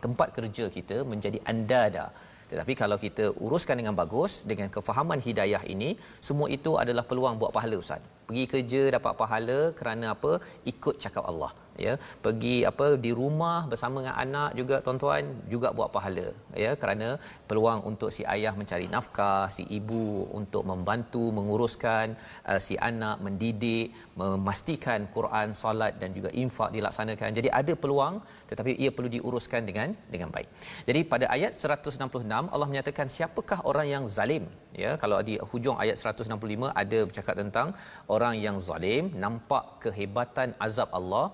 [0.07, 2.07] tempat kerja kita menjadi andada.
[2.49, 5.91] Tetapi kalau kita uruskan dengan bagus dengan kefahaman hidayah ini
[6.29, 10.31] semua itu adalah peluang buat pahala ustaz pergi kerja dapat pahala kerana apa?
[10.73, 11.93] Ikut cakap Allah ya
[12.25, 16.27] pergi apa di rumah bersama dengan anak juga tuan-tuan juga buat pahala
[16.63, 17.07] ya kerana
[17.49, 22.13] peluang untuk si ayah mencari nafkah si ibu untuk membantu menguruskan
[22.49, 23.87] uh, si anak mendidik
[24.21, 27.29] memastikan Quran solat dan juga infak dilaksanakan.
[27.39, 28.15] Jadi ada peluang
[28.49, 30.49] tetapi ia perlu diuruskan dengan dengan baik.
[30.89, 34.45] Jadi pada ayat 166 Allah menyatakan siapakah orang yang zalim?
[34.83, 37.67] Ya kalau di hujung ayat 165 ada bercakap tentang
[38.15, 41.25] orang yang zalim nampak kehebatan azab Allah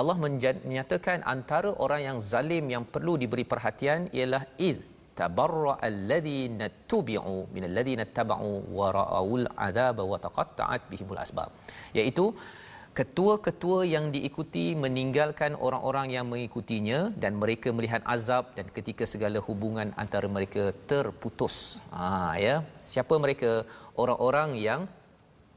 [0.00, 4.78] Allah menyatakan antara orang yang zalim yang perlu diberi perhatian ialah id
[5.18, 11.50] tabarra alladhina tubi'u min alladhina tabau wa ra'ul adab wa taqatta'at bihimul asbab.
[11.98, 12.26] Iaitu
[12.98, 19.90] ketua-ketua yang diikuti meninggalkan orang-orang yang mengikutinya dan mereka melihat azab dan ketika segala hubungan
[20.02, 21.56] antara mereka terputus.
[21.96, 22.56] Ha ya.
[22.92, 23.52] Siapa mereka?
[24.02, 24.82] Orang-orang yang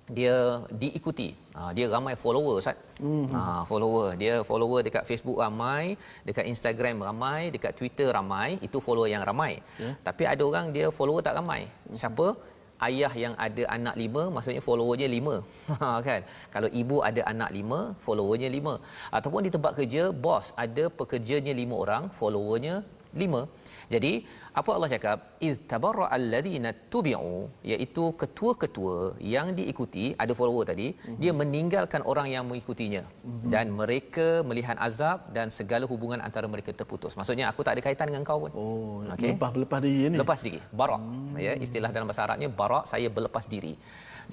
[0.05, 1.33] dia diikuti.
[1.57, 2.77] Ha, dia ramai follower Ustaz.
[3.01, 3.33] Mm-hmm.
[3.33, 4.07] Ha, follower.
[4.21, 5.97] Dia follower dekat Facebook ramai,
[6.27, 8.61] dekat Instagram ramai, dekat Twitter ramai.
[8.61, 9.57] Itu follower yang ramai.
[9.81, 9.97] Yeah.
[10.07, 11.65] Tapi ada orang dia follower tak ramai.
[11.65, 11.97] Mm-hmm.
[11.97, 12.27] Siapa?
[12.75, 15.35] Ayah yang ada anak lima, maksudnya followernya lima.
[15.81, 16.21] Ha, kan?
[16.53, 18.73] Kalau ibu ada anak lima, followernya lima.
[19.17, 22.83] Ataupun di tempat kerja, bos ada pekerjanya lima orang, followernya
[23.15, 23.47] lima.
[23.93, 24.13] Jadi
[24.59, 25.17] apa Allah cakap?
[25.47, 27.35] Iz tabarra alladhina tubi'u
[27.71, 28.97] iaitu ketua-ketua
[29.35, 31.19] yang diikuti ada follower tadi mm-hmm.
[31.21, 33.03] dia meninggalkan orang yang mengikutinya.
[33.05, 33.51] Mm-hmm.
[33.53, 37.13] dan mereka melihat azab dan segala hubungan antara mereka terputus.
[37.19, 38.51] Maksudnya aku tak ada kaitan dengan kau pun.
[38.61, 39.31] Oh okay?
[39.33, 40.17] lepas berlepas diri ni?
[40.23, 40.59] Lepas diri.
[40.81, 41.37] Barak mm-hmm.
[41.45, 43.73] ya istilah dalam bahasa Arabnya barak saya berlepas diri.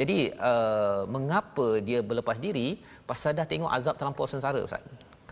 [0.00, 0.18] Jadi
[0.50, 2.80] uh, mengapa dia berlepas diri?
[3.04, 4.80] Pasal dah tengok azab terlampau sengsara ustaz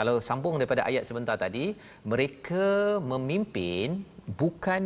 [0.01, 1.64] kalau sambung daripada ayat sebentar tadi
[2.12, 2.66] mereka
[3.12, 4.01] memimpin
[4.42, 4.82] bukan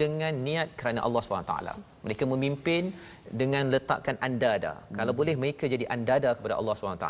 [0.00, 1.54] dengan niat kerana Allah SWT.
[2.06, 2.90] Mereka memimpin
[3.40, 4.72] dengan letakkan andada.
[4.98, 7.08] Kalau boleh mereka jadi andada kepada Allah SWT.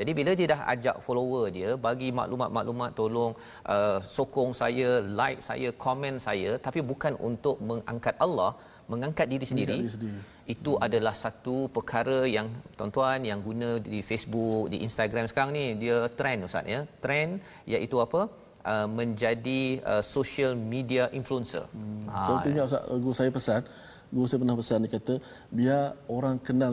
[0.00, 3.32] Jadi bila dia dah ajak follower dia bagi maklumat-maklumat tolong
[3.74, 4.88] uh, sokong saya,
[5.20, 8.50] like saya, komen saya tapi bukan untuk mengangkat Allah,
[8.92, 9.76] mengangkat diri sendiri.
[9.80, 10.20] Diri sendiri.
[10.54, 10.84] Itu hmm.
[10.86, 16.48] adalah satu perkara yang tuan-tuan yang guna di Facebook, di Instagram sekarang ni dia trend
[16.48, 16.80] ustaz ya.
[17.04, 18.22] Trend iaitu apa?
[18.64, 21.64] Uh, menjadi uh, social media influencer.
[21.72, 22.08] Hmm.
[22.08, 22.18] Ha.
[22.26, 23.60] So tengok ustaz guru saya pesan,
[24.08, 25.14] guru saya pernah pesan dia kata
[25.52, 26.72] biar orang kenal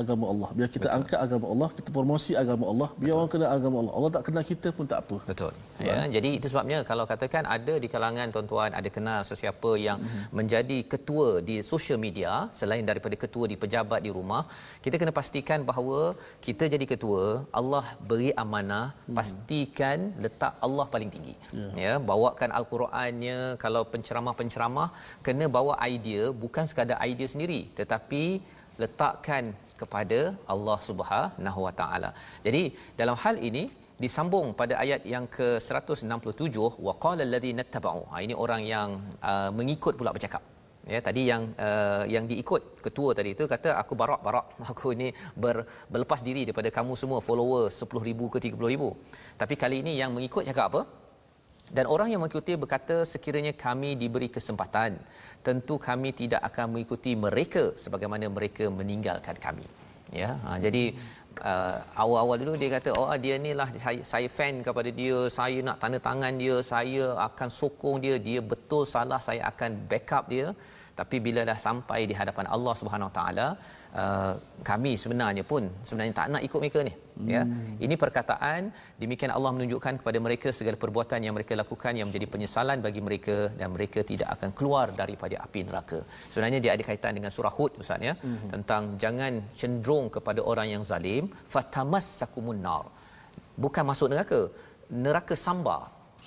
[0.00, 0.48] agama Allah.
[0.58, 0.96] Biar kita Betul.
[0.98, 2.88] angkat agama Allah, kita promosi agama Allah.
[2.92, 3.18] Biar Betul.
[3.18, 3.94] orang kenal agama Allah.
[3.98, 5.16] Allah tak kenal kita pun tak apa.
[5.30, 5.52] Betul.
[5.88, 10.24] Ya, jadi itu sebabnya kalau katakan ada di kalangan tuan-tuan ada kenal sesiapa yang mm-hmm.
[10.38, 14.42] menjadi ketua di social media selain daripada ketua di pejabat di rumah,
[14.84, 16.00] kita kena pastikan bahawa
[16.46, 17.24] kita jadi ketua,
[17.60, 19.14] Allah beri amanah, mm.
[19.18, 21.34] pastikan letak Allah paling tinggi.
[21.52, 21.72] Yeah.
[21.84, 24.88] Ya, bawakan al-Qurannya kalau penceramah-penceramah
[25.26, 28.24] kena bawa idea bukan sekadar idea sendiri tetapi
[28.82, 29.44] letakkan
[29.80, 30.20] kepada
[30.54, 32.10] Allah Subhanahu Wa Taala.
[32.46, 32.62] Jadi
[33.00, 33.64] dalam hal ini
[34.04, 36.56] disambung pada ayat yang ke-167
[36.88, 38.00] waqala alladhina tabau.
[38.12, 38.88] Ha ini orang yang
[39.30, 40.42] uh, mengikut pula bercakap.
[40.94, 45.08] Ya tadi yang uh, yang diikut ketua tadi itu kata aku barak barak aku ini
[45.44, 45.56] ber,
[45.92, 49.40] berlepas diri daripada kamu semua follower 10000 ke 30000.
[49.40, 50.82] Tapi kali ini yang mengikut cakap apa?
[51.76, 54.94] Dan orang yang mengikuti berkata sekiranya kami diberi kesempatan
[55.46, 59.66] tentu kami tidak akan mengikuti mereka sebagaimana mereka meninggalkan kami.
[60.20, 60.30] Ya.
[60.44, 60.94] Ha, jadi
[61.50, 65.58] uh, awal-awal dulu dia kata oh dia ni lah saya, saya fan kepada dia, saya
[65.68, 70.46] nak tanda tangan dia, saya akan sokong dia, dia betul salah saya akan backup dia
[70.98, 73.46] tapi bila dah sampai di hadapan Allah Subhanahu Wa Taala
[74.02, 74.32] uh,
[74.70, 76.94] kami sebenarnya pun sebenarnya tak nak ikut mereka ni.
[77.18, 77.28] Hmm.
[77.34, 77.42] ya
[77.86, 78.70] ini perkataan
[79.02, 83.36] demikian Allah menunjukkan kepada mereka segala perbuatan yang mereka lakukan yang menjadi penyesalan bagi mereka
[83.60, 86.00] dan mereka tidak akan keluar daripada api neraka.
[86.32, 88.48] Sebenarnya dia ada kaitan dengan surah hud ustaz ya hmm.
[88.54, 91.26] tentang jangan cenderung kepada orang yang zalim.
[91.54, 92.86] Fatamassakumun nar.
[93.64, 94.40] Bukan masuk neraka.
[95.04, 95.82] Neraka sambar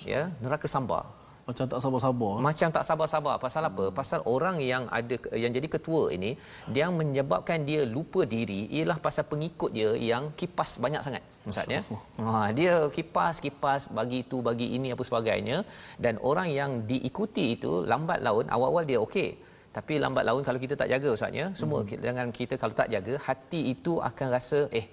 [0.06, 1.04] ya neraka sambar
[1.48, 2.32] macam tak sabar-sabar.
[2.46, 3.34] Macam tak sabar-sabar.
[3.44, 3.84] Pasal apa?
[3.88, 3.94] Hmm.
[3.98, 6.30] pasal orang yang ada yang jadi ketua ini
[6.74, 11.80] dia menyebabkan dia lupa diri ialah pasal pengikut dia yang kipas banyak sangat ustaz ya.
[12.28, 15.58] Ha dia kipas kipas bagi itu bagi ini apa sebagainya.
[16.04, 19.30] Dan orang yang diikuti itu lambat laun awal-awal dia okey.
[19.76, 21.46] Tapi lambat laun kalau kita tak jaga ustaz ya.
[21.60, 22.02] Semua hmm.
[22.06, 24.86] dengan kita kalau tak jaga hati itu akan rasa eh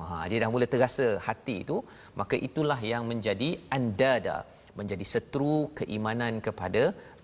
[0.00, 1.76] ha dia dah mula terasa hati itu.
[2.20, 4.38] Maka itulah yang menjadi andada
[4.78, 6.82] menjadi seteru keimanan kepada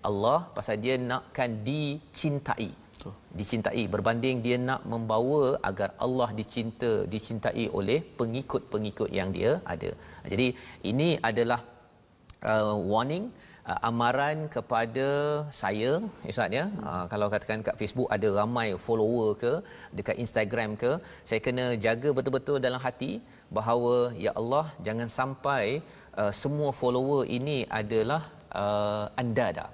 [0.09, 2.71] Allah pasal dia nakkan dicintai.
[3.41, 9.91] Dicintai berbanding dia nak membawa agar Allah dicinta dicintai oleh pengikut-pengikut yang dia ada.
[10.33, 10.47] Jadi
[10.91, 11.61] ini adalah
[12.53, 13.27] uh, warning
[13.71, 15.09] uh, amaran kepada
[15.61, 15.91] saya
[16.33, 16.65] ustaz ya.
[16.89, 19.53] Uh, kalau katakan kat Facebook ada ramai follower ke
[19.99, 20.93] dekat Instagram ke
[21.29, 23.13] saya kena jaga betul-betul dalam hati
[23.59, 23.95] bahawa
[24.27, 25.65] ya Allah jangan sampai
[26.21, 28.23] uh, semua follower ini adalah
[28.63, 29.71] uh, anda dah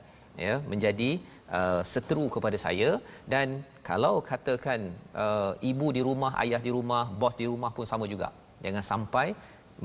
[0.46, 1.10] ya menjadi
[1.58, 2.90] uh, seteru kepada saya.
[3.32, 3.48] Dan
[3.88, 4.80] kalau katakan
[5.24, 8.30] uh, ibu di rumah ayah di rumah bos di rumah pun sama juga.
[8.64, 9.26] Jangan sampai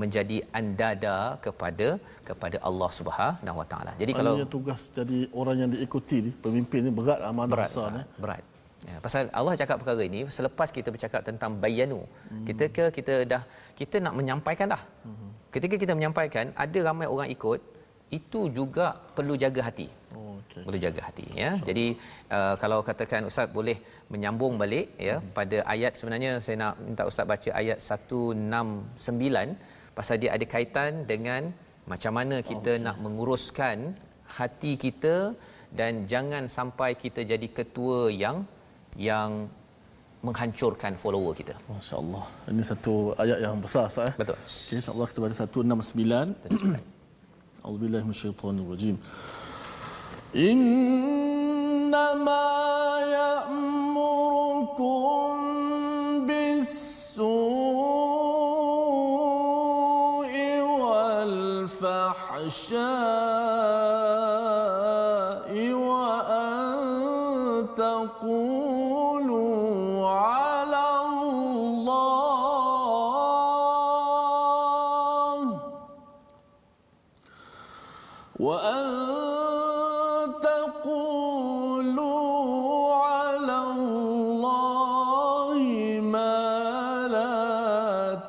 [0.02, 1.88] menjadi andada kepada
[2.28, 3.92] kepada Allah Subhanahu Wa Taala.
[4.02, 8.04] Jadi kalau tugas jadi orang yang diikuti ni pemimpin ni berat amanah berat, besar ni.
[8.26, 8.44] Berat.
[8.90, 12.02] Ya, pasal Allah cakap perkara ini selepas kita bercakap tentang bayanu.
[12.30, 12.46] Hmm.
[12.48, 13.42] Kita ke kita dah
[13.80, 14.82] kita nak menyampaikan dah.
[15.08, 15.32] Hmm.
[15.56, 17.60] Ketika kita menyampaikan ada ramai orang ikut
[18.18, 19.88] itu juga perlu jaga hati.
[20.16, 20.62] Oh, okay.
[20.64, 21.50] Perlu jaga hati ya.
[21.60, 21.66] So.
[21.70, 21.86] Jadi
[22.36, 23.78] uh, kalau katakan ustaz boleh
[24.14, 25.34] menyambung balik ya hmm.
[25.38, 31.42] pada ayat sebenarnya saya nak minta ustaz baca ayat 169 pasal dia ada kaitan dengan
[31.92, 32.84] macam mana kita okay.
[32.86, 33.78] nak menguruskan
[34.38, 35.16] hati kita
[35.80, 38.38] dan jangan sampai kita jadi ketua yang
[39.10, 39.32] yang
[40.28, 41.54] menghancurkan follower kita.
[41.70, 42.26] Masya-Allah.
[42.52, 42.94] Ini satu
[43.24, 44.06] ayat yang besar sah.
[44.10, 44.14] Eh?
[44.22, 44.38] Betul.
[44.38, 46.34] Okay, insya-Allah kita baca 169.
[47.66, 48.96] A'udzubillahi minasyaitonir rajim.
[50.48, 52.44] Innama
[53.18, 54.18] ya'murukum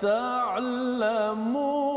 [0.01, 1.89] تعلمون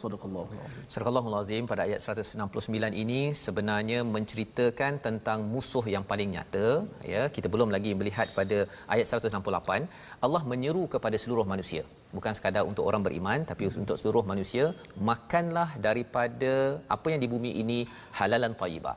[0.00, 6.66] Surah al pada ayat 169 ini sebenarnya menceritakan tentang musuh yang paling nyata.
[7.12, 8.58] Ya, kita belum lagi melihat pada
[8.94, 9.84] ayat 168.
[10.24, 11.82] Allah menyeru kepada seluruh manusia.
[12.16, 14.64] Bukan sekadar untuk orang beriman, tapi untuk seluruh manusia.
[15.10, 17.78] Makanlah daripada apa yang di bumi ini
[18.20, 18.96] halalan tayyibah.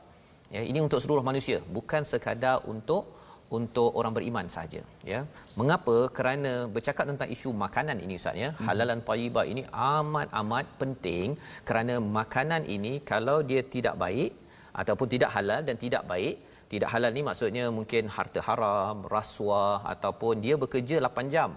[0.56, 1.60] Ya, ini untuk seluruh manusia.
[1.76, 3.12] Bukan sekadar untuk
[3.58, 5.20] untuk orang beriman saja ya.
[5.60, 5.96] Mengapa?
[6.16, 8.48] Kerana bercakap tentang isu makanan ini ustaz ya.
[8.52, 8.64] Hmm.
[8.68, 9.62] halalan thayyibah ini
[9.96, 11.28] amat amat penting
[11.68, 14.30] kerana makanan ini kalau dia tidak baik
[14.82, 16.34] ataupun tidak halal dan tidak baik
[16.72, 21.50] tidak halal ni maksudnya mungkin harta haram rasuah ataupun dia bekerja 8 jam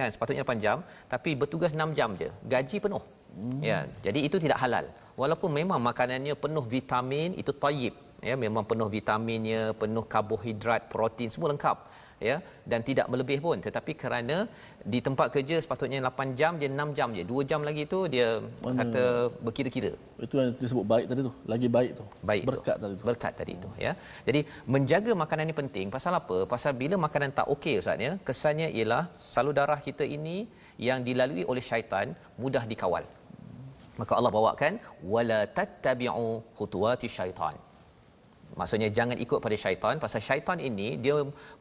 [0.00, 0.78] kan sepatutnya 8 jam
[1.12, 3.04] tapi bertugas 6 jam je gaji penuh.
[3.38, 3.60] Hmm.
[3.70, 4.84] ya jadi itu tidak halal.
[5.20, 11.50] Walaupun memang makanannya penuh vitamin itu tayyib ya memang penuh vitaminnya penuh karbohidrat protein semua
[11.54, 11.78] lengkap
[12.28, 12.36] ya.
[12.70, 13.56] Dan tidak melebih pun.
[13.66, 14.36] Tetapi kerana
[14.92, 17.22] di tempat kerja sepatutnya 8 jam dia 6 jam je.
[17.24, 18.28] 2 jam lagi tu dia
[18.64, 18.78] Mana?
[18.80, 19.04] kata
[19.44, 19.92] berkira-kira.
[20.26, 22.04] Itu yang disebut baik tadi tu lagi baik tu.
[22.30, 22.82] Baik berkat tu.
[22.84, 23.04] tadi tu.
[23.10, 23.92] Berkat tadi tu ya.
[24.28, 24.40] Jadi
[24.74, 25.86] menjaga makanan ni penting.
[25.96, 26.38] Pasal apa?
[26.54, 30.38] Pasal bila makanan tak okey ustaz ya kesannya ialah salur darah kita ini
[30.88, 33.06] yang dilalui oleh syaitan mudah dikawal.
[34.00, 34.72] Maka Allah bawakan
[35.12, 37.54] wala tattabi'u khutuwati syaitan
[38.60, 41.16] maksudnya jangan ikut pada syaitan pasal syaitan ini dia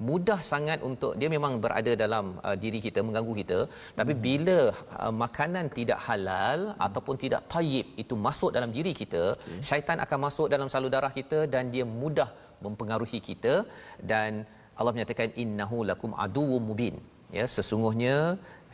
[0.09, 3.59] mudah sangat untuk dia memang berada dalam uh, diri kita mengganggu kita
[3.99, 4.21] tapi hmm.
[4.25, 4.59] bila
[5.03, 6.85] uh, makanan tidak halal hmm.
[6.87, 9.61] ataupun tidak tayyib itu masuk dalam diri kita okay.
[9.69, 12.29] syaitan akan masuk dalam salur darah kita dan dia mudah
[12.65, 13.55] mempengaruhi kita
[14.11, 14.45] dan
[14.77, 16.95] Allah menyatakan innahu lakum aduwwum mubin
[17.37, 18.15] ya sesungguhnya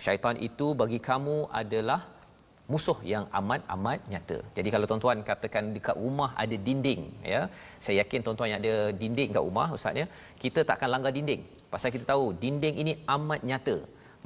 [0.06, 2.02] syaitan itu bagi kamu adalah
[2.72, 4.38] musuh yang amat amat nyata.
[4.58, 7.02] Jadi kalau tuan-tuan katakan dekat rumah ada dinding
[7.34, 7.42] ya,
[7.84, 10.06] saya yakin tuan-tuan yang ada dinding kat rumah ustaz ya,
[10.44, 11.42] kita tak akan langgar dinding.
[11.74, 13.78] Pasal kita tahu dinding ini amat nyata.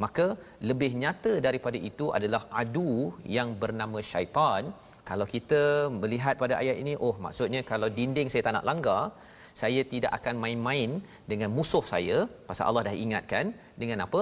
[0.04, 0.26] Maka
[0.70, 2.92] lebih nyata daripada itu adalah adu
[3.38, 4.64] yang bernama syaitan.
[5.10, 5.62] Kalau kita
[6.02, 9.02] melihat pada ayat ini, oh maksudnya kalau dinding saya tak nak langgar,
[9.62, 10.90] saya tidak akan main-main
[11.32, 12.18] dengan musuh saya
[12.50, 13.46] pasal Allah dah ingatkan
[13.82, 14.22] dengan apa?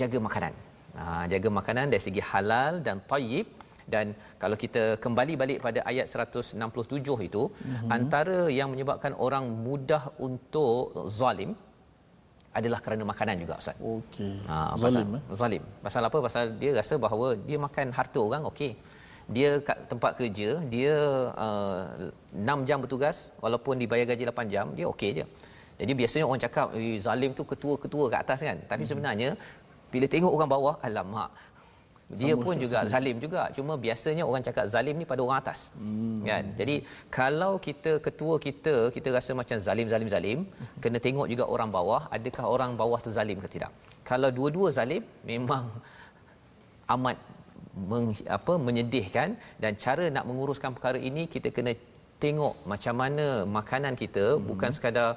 [0.00, 0.73] Jaga makanan.
[0.94, 3.46] Ha, jaga makanan dari segi halal dan tayyib
[3.92, 4.06] dan
[4.42, 7.88] kalau kita kembali balik pada ayat 167 itu mm-hmm.
[7.96, 11.52] antara yang menyebabkan orang mudah untuk zalim
[12.58, 13.76] adalah kerana makanan juga ustaz.
[13.82, 14.34] Okey.
[14.46, 15.22] Ha, zalim eh?
[15.40, 15.64] zalim.
[15.86, 16.18] Pasal apa?
[16.26, 18.72] Pasal dia rasa bahawa dia makan harta orang okey.
[19.36, 20.94] Dia kat tempat kerja, dia
[21.34, 21.82] uh,
[22.30, 25.24] 6 jam bertugas walaupun dibayar gaji 8 jam, dia okey je.
[25.74, 28.58] Jadi biasanya orang cakap eh, zalim tu ketua-ketua kat atas kan.
[28.70, 29.30] Tapi hmm sebenarnya
[29.94, 31.30] bila tengok orang bawah alamak.
[32.20, 33.42] Dia Sama pun juga zalim juga.
[33.56, 35.60] Cuma biasanya orang cakap zalim ni pada orang atas.
[35.80, 36.20] Hmm.
[36.28, 36.44] kan?
[36.60, 36.76] Jadi
[37.18, 40.38] kalau kita ketua kita kita rasa macam zalim zalim zalim
[40.84, 43.72] kena tengok juga orang bawah adakah orang bawah tu zalim ke tidak?
[44.10, 45.64] Kalau dua-dua zalim memang
[46.94, 47.16] amat
[47.90, 49.28] meng, apa menyedihkan
[49.62, 51.72] dan cara nak menguruskan perkara ini kita kena
[52.22, 53.26] tengok macam mana
[53.58, 54.44] makanan kita hmm.
[54.50, 55.08] bukan sekadar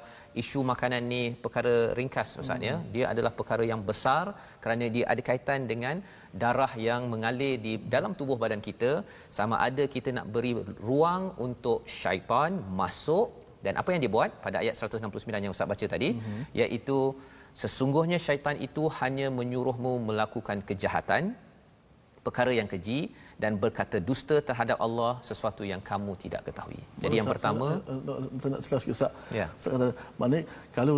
[0.42, 2.86] isu makanan ni perkara ringkas ustaz ya hmm.
[2.94, 4.24] dia adalah perkara yang besar
[4.62, 5.96] kerana dia ada kaitan dengan
[6.42, 8.90] darah yang mengalir di dalam tubuh badan kita
[9.38, 10.52] sama ada kita nak beri
[10.88, 13.28] ruang untuk syaitan masuk
[13.64, 16.42] dan apa yang dia buat pada ayat 169 yang ustaz baca tadi hmm.
[16.60, 16.98] iaitu
[17.62, 21.34] sesungguhnya syaitan itu hanya menyuruhmu melakukan kejahatan
[22.28, 22.98] perkara yang keji
[23.42, 26.80] dan berkata dusta terhadap Allah sesuatu yang kamu tidak ketahui.
[27.04, 27.68] Jadi yang pertama
[28.40, 29.12] saya nak selas Ustaz.
[29.40, 29.46] Ya.
[29.58, 29.88] Ustaz kata
[30.20, 30.44] maknanya
[30.76, 30.94] kalau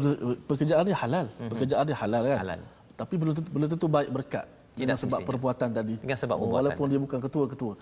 [0.50, 1.50] pekerjaan dia halal, mm-hmm.
[1.52, 2.38] pekerjaan dia halal kan.
[2.44, 2.60] Halal.
[3.00, 4.46] Tapi belum tentu, belum tentu baik berkat.
[4.70, 5.28] Tidak sebab mestinya.
[5.28, 5.94] perbuatan tadi.
[6.02, 6.56] Dengan sebab perbuatan.
[6.56, 7.72] Walaupun dia bukan ketua-ketua.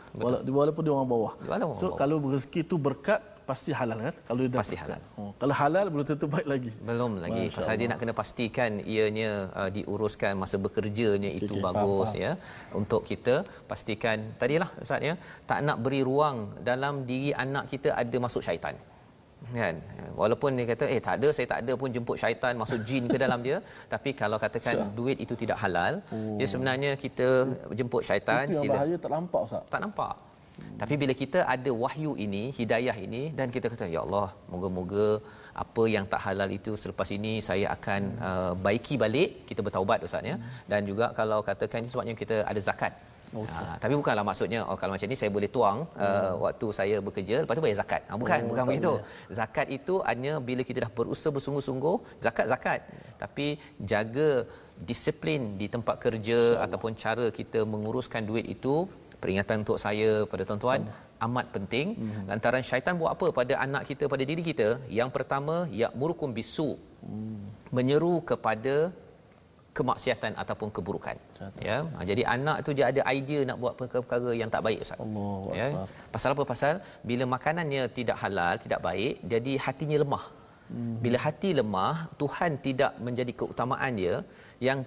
[0.58, 1.32] Walaupun dia orang bawah.
[1.46, 1.98] Walaupun so bawah.
[2.00, 3.20] kalau rezeki itu berkat
[3.50, 5.00] pasti halal kan kalau dia pasti halal.
[5.20, 6.70] Oh, kalau halal belum tentu baik lagi.
[6.88, 7.44] Belum lagi.
[7.44, 7.80] Masya Pasal Allah.
[7.80, 9.30] dia nak kena pastikan ianya
[9.60, 12.32] uh, diuruskan masa bekerjanya itu okay, bagus faham, ya.
[12.80, 13.34] Untuk kita
[13.70, 15.14] pastikan tadilah ustaz ya,
[15.50, 16.38] tak nak beri ruang
[16.70, 18.76] dalam diri anak kita ada masuk syaitan.
[19.58, 19.76] Kan?
[20.20, 23.18] Walaupun dia kata eh tak ada saya tak ada pun jemput syaitan masuk jin ke
[23.24, 23.58] dalam dia,
[23.92, 24.88] tapi kalau katakan Syah.
[24.98, 26.36] duit itu tidak halal, oh.
[26.38, 27.28] dia sebenarnya kita
[27.78, 28.74] jemput syaitan itu yang sila.
[28.76, 29.62] bahaya tak nampak ustaz.
[29.72, 30.14] Tak nampak.
[30.80, 35.06] Tapi bila kita ada wahyu ini, hidayah ini dan kita kata ya Allah, moga-moga
[35.64, 40.30] apa yang tak halal itu selepas ini saya akan uh, baiki balik, kita bertaubat ustaz
[40.30, 40.36] ya.
[40.70, 42.94] Dan juga kalau katakan sebabnya kita ada zakat.
[43.28, 43.56] Okay.
[43.60, 46.34] Ha, tapi bukanlah maksudnya oh kalau macam ni saya boleh tuang uh, hmm.
[46.44, 48.02] waktu saya bekerja lepas tu bayar zakat.
[48.08, 48.92] Ha, bukan, oh, bukan begitu.
[48.96, 49.34] Boleh.
[49.40, 52.80] Zakat itu hanya bila kita dah berusaha bersungguh-sungguh, zakat zakat.
[53.22, 53.46] Tapi
[53.92, 54.30] jaga
[54.88, 58.88] disiplin di tempat kerja ataupun cara kita menguruskan duit itu
[59.22, 60.82] peringatan untuk saya pada tuan-tuan
[61.26, 61.86] amat penting.
[61.94, 62.24] Mm-hmm.
[62.30, 64.68] lantaran syaitan buat apa pada anak kita pada diri kita?
[65.00, 66.70] Yang pertama ya murukum bisu.
[66.98, 67.42] Mm.
[67.76, 68.74] menyeru kepada
[69.78, 71.16] kemaksiatan ataupun keburukan.
[71.68, 71.76] Ya.
[71.94, 74.98] Ha, jadi anak tu dia ada idea nak buat perkara-perkara yang tak baik ustaz.
[75.04, 75.66] Allah ya.
[76.14, 76.74] Pasal apa pasal?
[77.10, 80.26] Bila makanannya tidak halal tidak baik jadi hatinya lemah.
[80.72, 80.96] Hmm.
[81.04, 84.16] bila hati lemah Tuhan tidak menjadi keutamaan dia.
[84.66, 84.80] Yang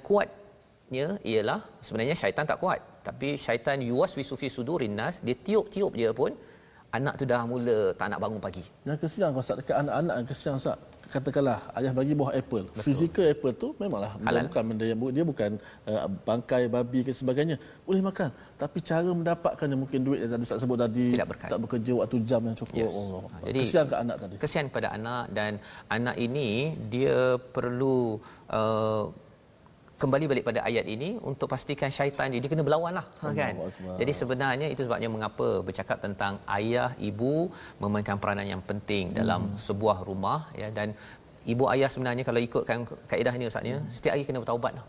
[0.91, 6.11] kuatnya ialah sebenarnya syaitan tak kuat tapi syaitan yuwas wisufi sudurin nas dia tiup-tiup dia
[6.19, 6.35] pun
[6.97, 8.63] anak tu dah mula tak nak bangun pagi.
[8.83, 10.75] Yang kesian kau dekat anak-anak yang kesian Ustaz.
[11.13, 12.65] Katakanlah ayah bagi buah apple.
[12.67, 12.83] Betul.
[12.83, 14.51] Fizikal apple tu memanglah Halal.
[14.51, 15.51] bukan benda yang dia bukan
[15.87, 17.55] uh, bangkai babi ke sebagainya.
[17.87, 18.27] Boleh makan.
[18.59, 22.41] Tapi cara mendapatkannya mungkin duit yang tadi Ustaz sebut tadi Tidak tak bekerja waktu jam
[22.43, 22.83] yang cukup.
[22.83, 22.91] Yes.
[22.91, 23.23] Oh.
[23.47, 24.35] Jadi kesian ke anak tadi.
[24.43, 25.51] Kesian kepada anak dan
[25.87, 28.19] anak ini dia perlu
[28.51, 29.30] uh,
[30.03, 33.53] kembali balik pada ayat ini untuk pastikan syaitan dia, dia kena berlawan lah ha, kan
[34.01, 37.33] jadi sebenarnya itu sebabnya mengapa bercakap tentang ayah ibu
[37.83, 39.59] memainkan peranan yang penting dalam hmm.
[39.67, 40.97] sebuah rumah ya dan
[41.53, 42.79] ibu ayah sebenarnya kalau ikutkan
[43.11, 43.89] kaedah ni ustaz ya hmm.
[43.95, 44.85] setiap hari kena bertaubat lah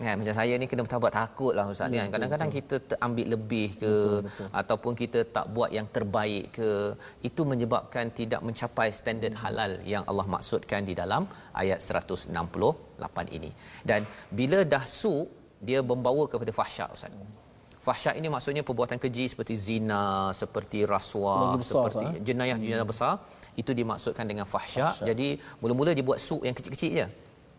[0.00, 2.12] Kan macam saya ni kena bertaubat takut lah Ustaz ya, kan.
[2.14, 2.76] Kadang-kadang kita
[3.06, 4.48] ambil lebih ke betul, betul.
[4.60, 6.70] ataupun kita tak buat yang terbaik ke
[7.28, 11.28] itu menyebabkan tidak mencapai standard halal yang Allah maksudkan di dalam
[11.62, 13.52] ayat 168 ini.
[13.90, 14.08] Dan
[14.40, 15.14] bila dah su
[15.68, 17.12] dia membawa kepada fahsyak Ustaz.
[17.80, 22.92] Fahsyak ini maksudnya perbuatan keji seperti zina, seperti rasuah, besar, seperti jenayah-jenayah hmm.
[22.92, 23.12] besar
[23.60, 25.04] itu dimaksudkan dengan fahsyak.
[25.08, 25.28] Jadi
[25.60, 27.06] mula-mula dia buat su yang kecil-kecil je.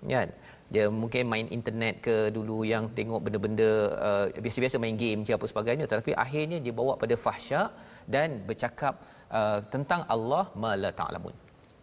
[0.01, 0.29] Kan?
[0.73, 3.69] dia mungkin main internet ke dulu yang tengok benda-benda
[4.07, 5.85] uh, biasa-biasa main game ke apa sebagainya.
[5.91, 7.69] Tetapi akhirnya dia bawa pada fahsyak
[8.07, 9.03] dan bercakap
[9.39, 11.35] uh, tentang Allah mala ta'lamun.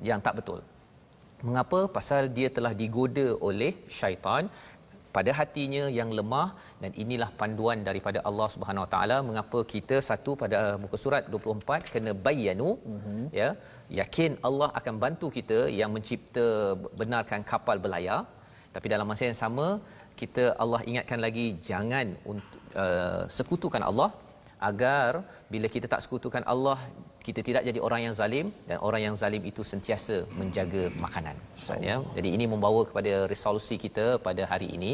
[0.09, 0.61] Yang tak betul.
[1.47, 1.81] Mengapa?
[1.97, 4.49] Pasal dia telah digoda oleh syaitan
[5.19, 6.49] pada hatinya yang lemah
[6.83, 11.93] dan inilah panduan daripada Allah Subhanahu Wa Taala mengapa kita satu pada muka surat 24
[11.95, 13.23] kena bayanu mm-hmm.
[13.41, 13.49] ya
[14.01, 16.47] yakin Allah akan bantu kita yang mencipta
[17.01, 18.21] benarkan kapal berlayar
[18.77, 19.69] tapi dalam masa yang sama
[20.21, 24.11] kita Allah ingatkan lagi jangan uh, sekutukan Allah
[24.69, 25.11] agar
[25.53, 26.79] bila kita tak sekutukan Allah
[27.29, 31.81] kita tidak jadi orang yang zalim dan orang yang zalim itu sentiasa menjaga makanan Ustaz
[31.89, 31.97] ya.
[32.17, 34.93] Jadi ini membawa kepada resolusi kita pada hari ini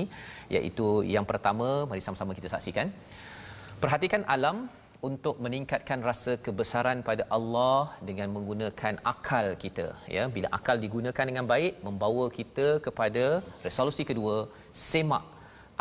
[0.57, 2.89] iaitu yang pertama mari sama-sama kita saksikan.
[3.83, 4.57] Perhatikan alam
[5.09, 11.45] untuk meningkatkan rasa kebesaran pada Allah dengan menggunakan akal kita ya bila akal digunakan dengan
[11.53, 13.25] baik membawa kita kepada
[13.67, 14.37] resolusi kedua
[14.89, 15.34] semak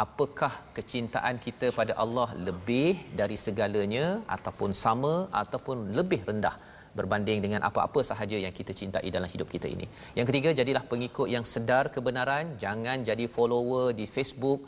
[0.06, 5.14] apakah kecintaan kita pada Allah lebih dari segalanya ataupun sama
[5.44, 6.56] ataupun lebih rendah
[6.98, 9.86] berbanding dengan apa-apa sahaja yang kita cintai dalam hidup kita ini.
[10.18, 14.62] Yang ketiga, jadilah pengikut yang sedar kebenaran, jangan jadi follower di Facebook,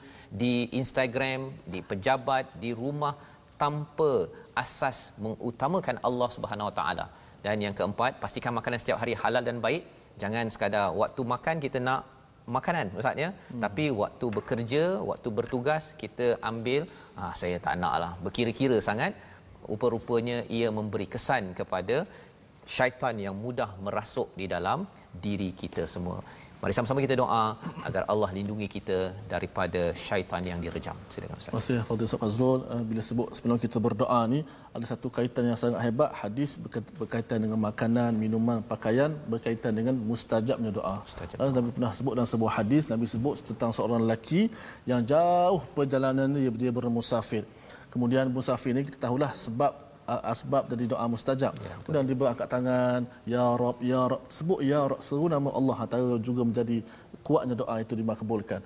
[0.43, 3.13] di Instagram, di pejabat, di rumah
[3.61, 4.11] tanpa
[4.57, 7.05] asas mengutamakan Allah Subhanahu Wa Taala.
[7.45, 9.85] Dan yang keempat, pastikan makanan setiap hari halal dan baik.
[10.21, 12.14] Jangan sekadar waktu makan kita nak
[12.45, 13.61] makanan ustaz ya hmm.
[13.65, 16.81] tapi waktu bekerja waktu bertugas kita ambil
[17.17, 19.13] ah saya tak naklah berkira-kira sangat.
[19.65, 22.05] Rupa-rupanya ia memberi kesan kepada
[22.69, 24.85] syaitan yang mudah merasuk di dalam
[25.25, 26.21] diri kita semua
[26.65, 27.43] Mari sama-sama kita doa
[27.87, 30.97] agar Allah lindungi kita daripada syaitan yang direjam.
[31.13, 31.51] Silakan Ustaz.
[31.53, 32.61] Terima kasih Fadil Ustaz Fazrul.
[32.73, 34.39] Eh, bila sebut sebelum kita berdoa ni
[34.73, 36.57] ada satu kaitan yang sangat hebat hadis
[37.01, 40.95] berkaitan dengan makanan, minuman, pakaian berkaitan dengan mustajabnya doa.
[41.05, 41.37] Mustajab.
[41.37, 44.49] Eh, Nabi pernah sebut dalam sebuah hadis Nabi sebut tentang seorang lelaki
[44.89, 47.45] yang jauh perjalanan dia, dia bermusafir.
[47.93, 51.53] Kemudian musafir ni kita tahulah sebab asbab dari doa mustajab.
[51.57, 53.01] Ya, Kemudian dia berangkat tangan,
[53.33, 56.77] ya rab, ya rab, sebut ya rab, seru nama Allah antara juga menjadi
[57.25, 58.61] kuatnya doa itu dimakbulkan.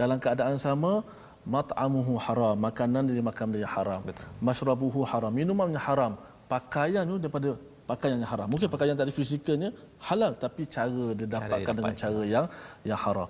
[0.00, 1.04] Dalam keadaan sama,
[1.44, 4.00] mat'amuhu haram, makanan dia makan dia haram.
[4.08, 4.26] Betul.
[4.40, 6.16] Mashrabuhu haram, minumannya haram.
[6.48, 7.50] Pakaian tu daripada
[7.90, 8.46] pakaian yang haram.
[8.52, 9.70] Mungkin pakaian tadi fizikalnya
[10.08, 12.46] halal tapi cara dia dapatkan cara dengan cara yang
[12.88, 13.28] yang haram.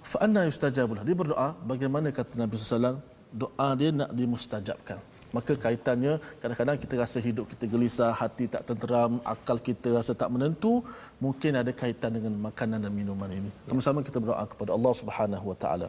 [0.00, 2.96] Fa anna yustajabu Dia berdoa bagaimana kata Nabi sallallahu alaihi wasallam
[3.30, 4.98] doa dia nak dimustajabkan
[5.36, 6.12] maka kaitannya
[6.42, 10.72] kadang-kadang kita rasa hidup kita gelisah, hati tak tenteram, akal kita rasa tak menentu,
[11.24, 13.50] mungkin ada kaitan dengan makanan dan minuman ini.
[13.70, 15.88] Sama-sama kita berdoa kepada Allah Subhanahu wa taala.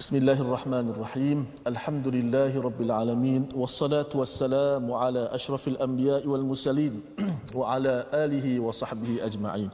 [0.00, 1.38] Bismillahirrahmanirrahim.
[1.70, 6.94] Alhamdulillahi rabbil alamin wassalatu wassalamu ala asyrafil anbiya'i wal mursalin
[7.58, 9.68] wa ala alihi wa sahbihi ajma'in.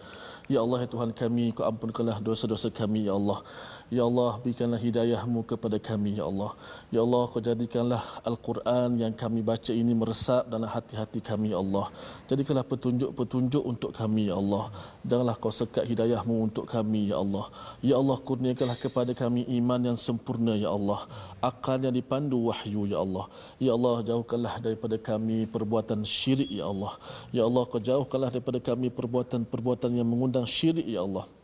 [0.50, 3.38] Ya Allah ya Tuhan kami, kau ampunkanlah dosa-dosa kami ya Allah.
[3.86, 6.58] Ya Allah, berikanlah hidayahmu kepada kami, Ya Allah.
[6.90, 11.86] Ya Allah, kau jadikanlah Al-Quran yang kami baca ini meresap dalam hati-hati kami, Ya Allah.
[12.26, 14.74] Jadikanlah petunjuk-petunjuk untuk kami, Ya Allah.
[15.06, 17.46] Janganlah kau sekat hidayahmu untuk kami, Ya Allah.
[17.78, 21.06] Ya Allah, kurniakanlah kepada kami iman yang sempurna, Ya Allah.
[21.38, 23.30] Akal yang dipandu wahyu, Ya Allah.
[23.62, 26.90] Ya Allah, jauhkanlah daripada kami perbuatan syirik, Ya Allah.
[27.30, 31.35] Ya Allah, kau jauhkanlah daripada kami perbuatan-perbuatan yang mengundang syirik, Ya Allah.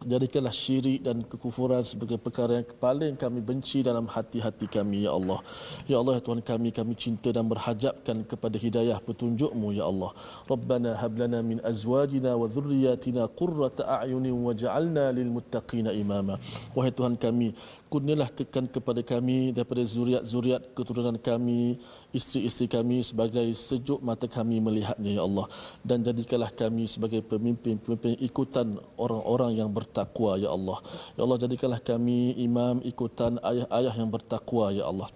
[0.00, 5.44] Jadikanlah syirik dan kekufuran sebagai perkara yang paling kami benci dalam hati-hati kami, Ya Allah.
[5.84, 10.08] Ya Allah, ya Tuhan kami, kami cinta dan berhajapkan kepada hidayah petunjukmu, Ya Allah.
[10.48, 16.40] Rabbana hablana min azwajina wa dhurriyatina qurrata a'yunin waj'alna lil muttaqina imama.
[16.72, 17.52] Wahai Tuhan kami,
[17.92, 21.76] kurnialah kekan kepada kami daripada zuriat-zuriat keturunan kami,
[22.16, 25.44] isteri-isteri kami sebagai sejuk mata kami melihatnya, Ya Allah.
[25.84, 30.78] Dan jadikanlah kami sebagai pemimpin-pemimpin ikutan orang-orang yang ber bertakwa ya Allah.
[31.18, 35.10] Ya Allah jadikanlah kami imam ikutan ayah-ayah yang bertakwa ya Allah.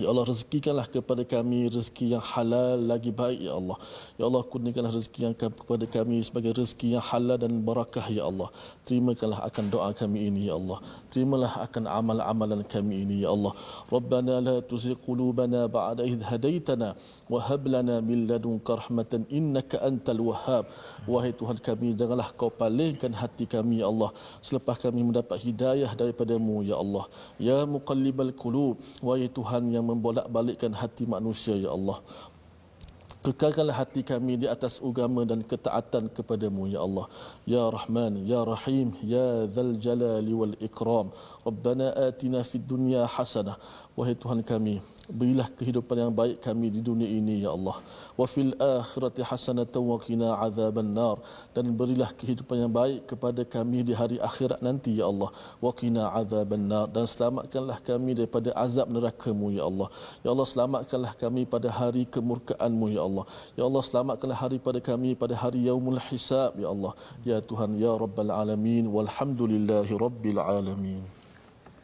[0.00, 3.76] Ya Allah rezekikanlah kepada kami rezeki yang halal lagi baik ya Allah.
[4.16, 8.48] Ya Allah kurniakanlah rezeki yang kepada kami sebagai rezeki yang halal dan barakah ya Allah.
[8.88, 10.78] Terimakanlah akan doa kami ini ya Allah.
[11.12, 13.52] Terimalah akan amal-amalan kami ini ya Allah.
[13.92, 16.96] Rabbana la tuzigh qulubana ba'da idh hadaitana
[17.28, 20.64] wa hab lana min ladunka rahmatan innaka antal wahhab.
[21.04, 26.64] Wahai Tuhan kami janganlah kau palingkan hati kami ya Allah selepas kami mendapat hidayah daripadamu
[26.64, 27.04] ya Allah.
[27.36, 31.98] Ya muqallibal qulub wahai Tuhan yang membolak-balikkan hati manusia ya Allah.
[33.20, 37.04] Kekalkanlah hati kami di atas agama dan ketaatan kepadamu ya Allah.
[37.44, 41.12] Ya Rahman ya Rahim ya Dzal Jalali wal Ikram.
[41.44, 43.60] Rabbana atina fid dunya hasanah.
[43.92, 44.80] Wahai Tuhan kami
[45.18, 47.76] berilah kehidupan yang baik kami di dunia ini ya Allah.
[48.20, 51.16] Wa fil akhirati hasanatan wa qina azaban nar
[51.56, 55.30] dan berilah kehidupan yang baik kepada kami di hari akhirat nanti ya Allah.
[55.64, 59.88] Wa qina azaban nar dan selamatkanlah kami daripada azab neraka-Mu ya Allah.
[60.24, 63.24] Ya Allah selamatkanlah kami pada hari kemurkaan-Mu ya Allah.
[63.58, 66.92] Ya Allah selamatkanlah hari pada kami pada hari yaumul hisab ya Allah.
[67.30, 68.86] Ya Tuhan ya rabbal alamin.
[68.96, 71.19] Walhamdulillahi rabbil alamin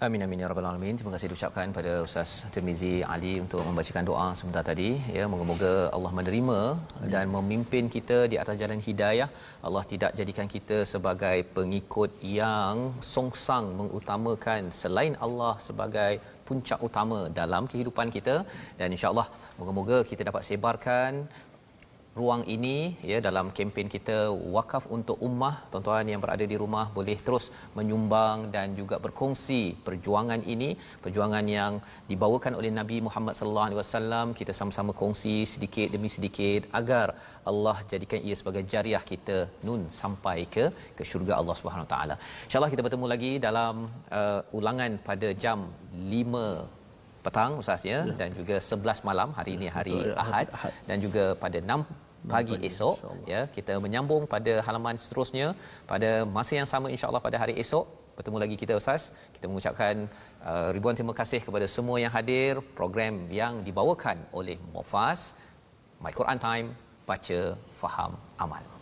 [0.04, 0.96] Amin amin ya rabbal alamin.
[0.98, 6.12] Terima kasih diucapkan pada Ustaz Tirmizi Ali untuk membacakan doa sebentar tadi ya moga-moga Allah
[6.18, 7.08] menerima amin.
[7.12, 9.28] dan memimpin kita di atas jalan hidayah.
[9.66, 16.12] Allah tidak jadikan kita sebagai pengikut yang songsang mengutamakan selain Allah sebagai
[16.48, 18.36] puncak utama dalam kehidupan kita
[18.80, 19.28] dan insya-Allah
[19.60, 21.24] moga-moga kita dapat sebarkan
[22.20, 22.76] ruang ini
[23.10, 24.16] ya dalam kempen kita
[24.56, 25.54] wakaf untuk ummah.
[25.70, 27.46] Tuan-tuan yang berada di rumah boleh terus
[27.78, 30.70] menyumbang dan juga berkongsi perjuangan ini.
[31.04, 31.72] Perjuangan yang
[32.10, 34.26] dibawakan oleh Nabi Muhammad sallallahu alaihi wasallam.
[34.40, 37.06] Kita sama-sama kongsi sedikit demi sedikit agar
[37.50, 39.38] Allah jadikan ia sebagai jariah kita
[39.68, 40.64] nun sampai ke
[40.98, 42.16] ke syurga Allah Subhanahu taala.
[42.46, 43.76] Insyaallah kita bertemu lagi dalam
[44.20, 45.60] uh, ulangan pada jam
[46.16, 46.42] 5
[47.26, 48.14] petang ustaz ya, ya.
[48.20, 50.72] dan juga 11 malam hari ini hari ya, Ahad, Ahad.
[50.88, 52.96] Dan juga pada 6 pagi esok
[53.32, 53.40] ya.
[53.56, 55.46] Kita menyambung pada halaman seterusnya.
[55.92, 57.86] Pada masa yang sama insyaallah pada hari esok
[58.16, 59.12] bertemu lagi kita ustaz.
[59.34, 60.08] Kita mengucapkan
[60.50, 62.62] uh, ribuan terima kasih kepada semua yang hadir.
[62.80, 65.36] Program yang dibawakan oleh Mufas
[66.04, 66.68] My Quran Time
[67.06, 67.40] baca
[67.80, 68.12] faham
[68.44, 68.75] amal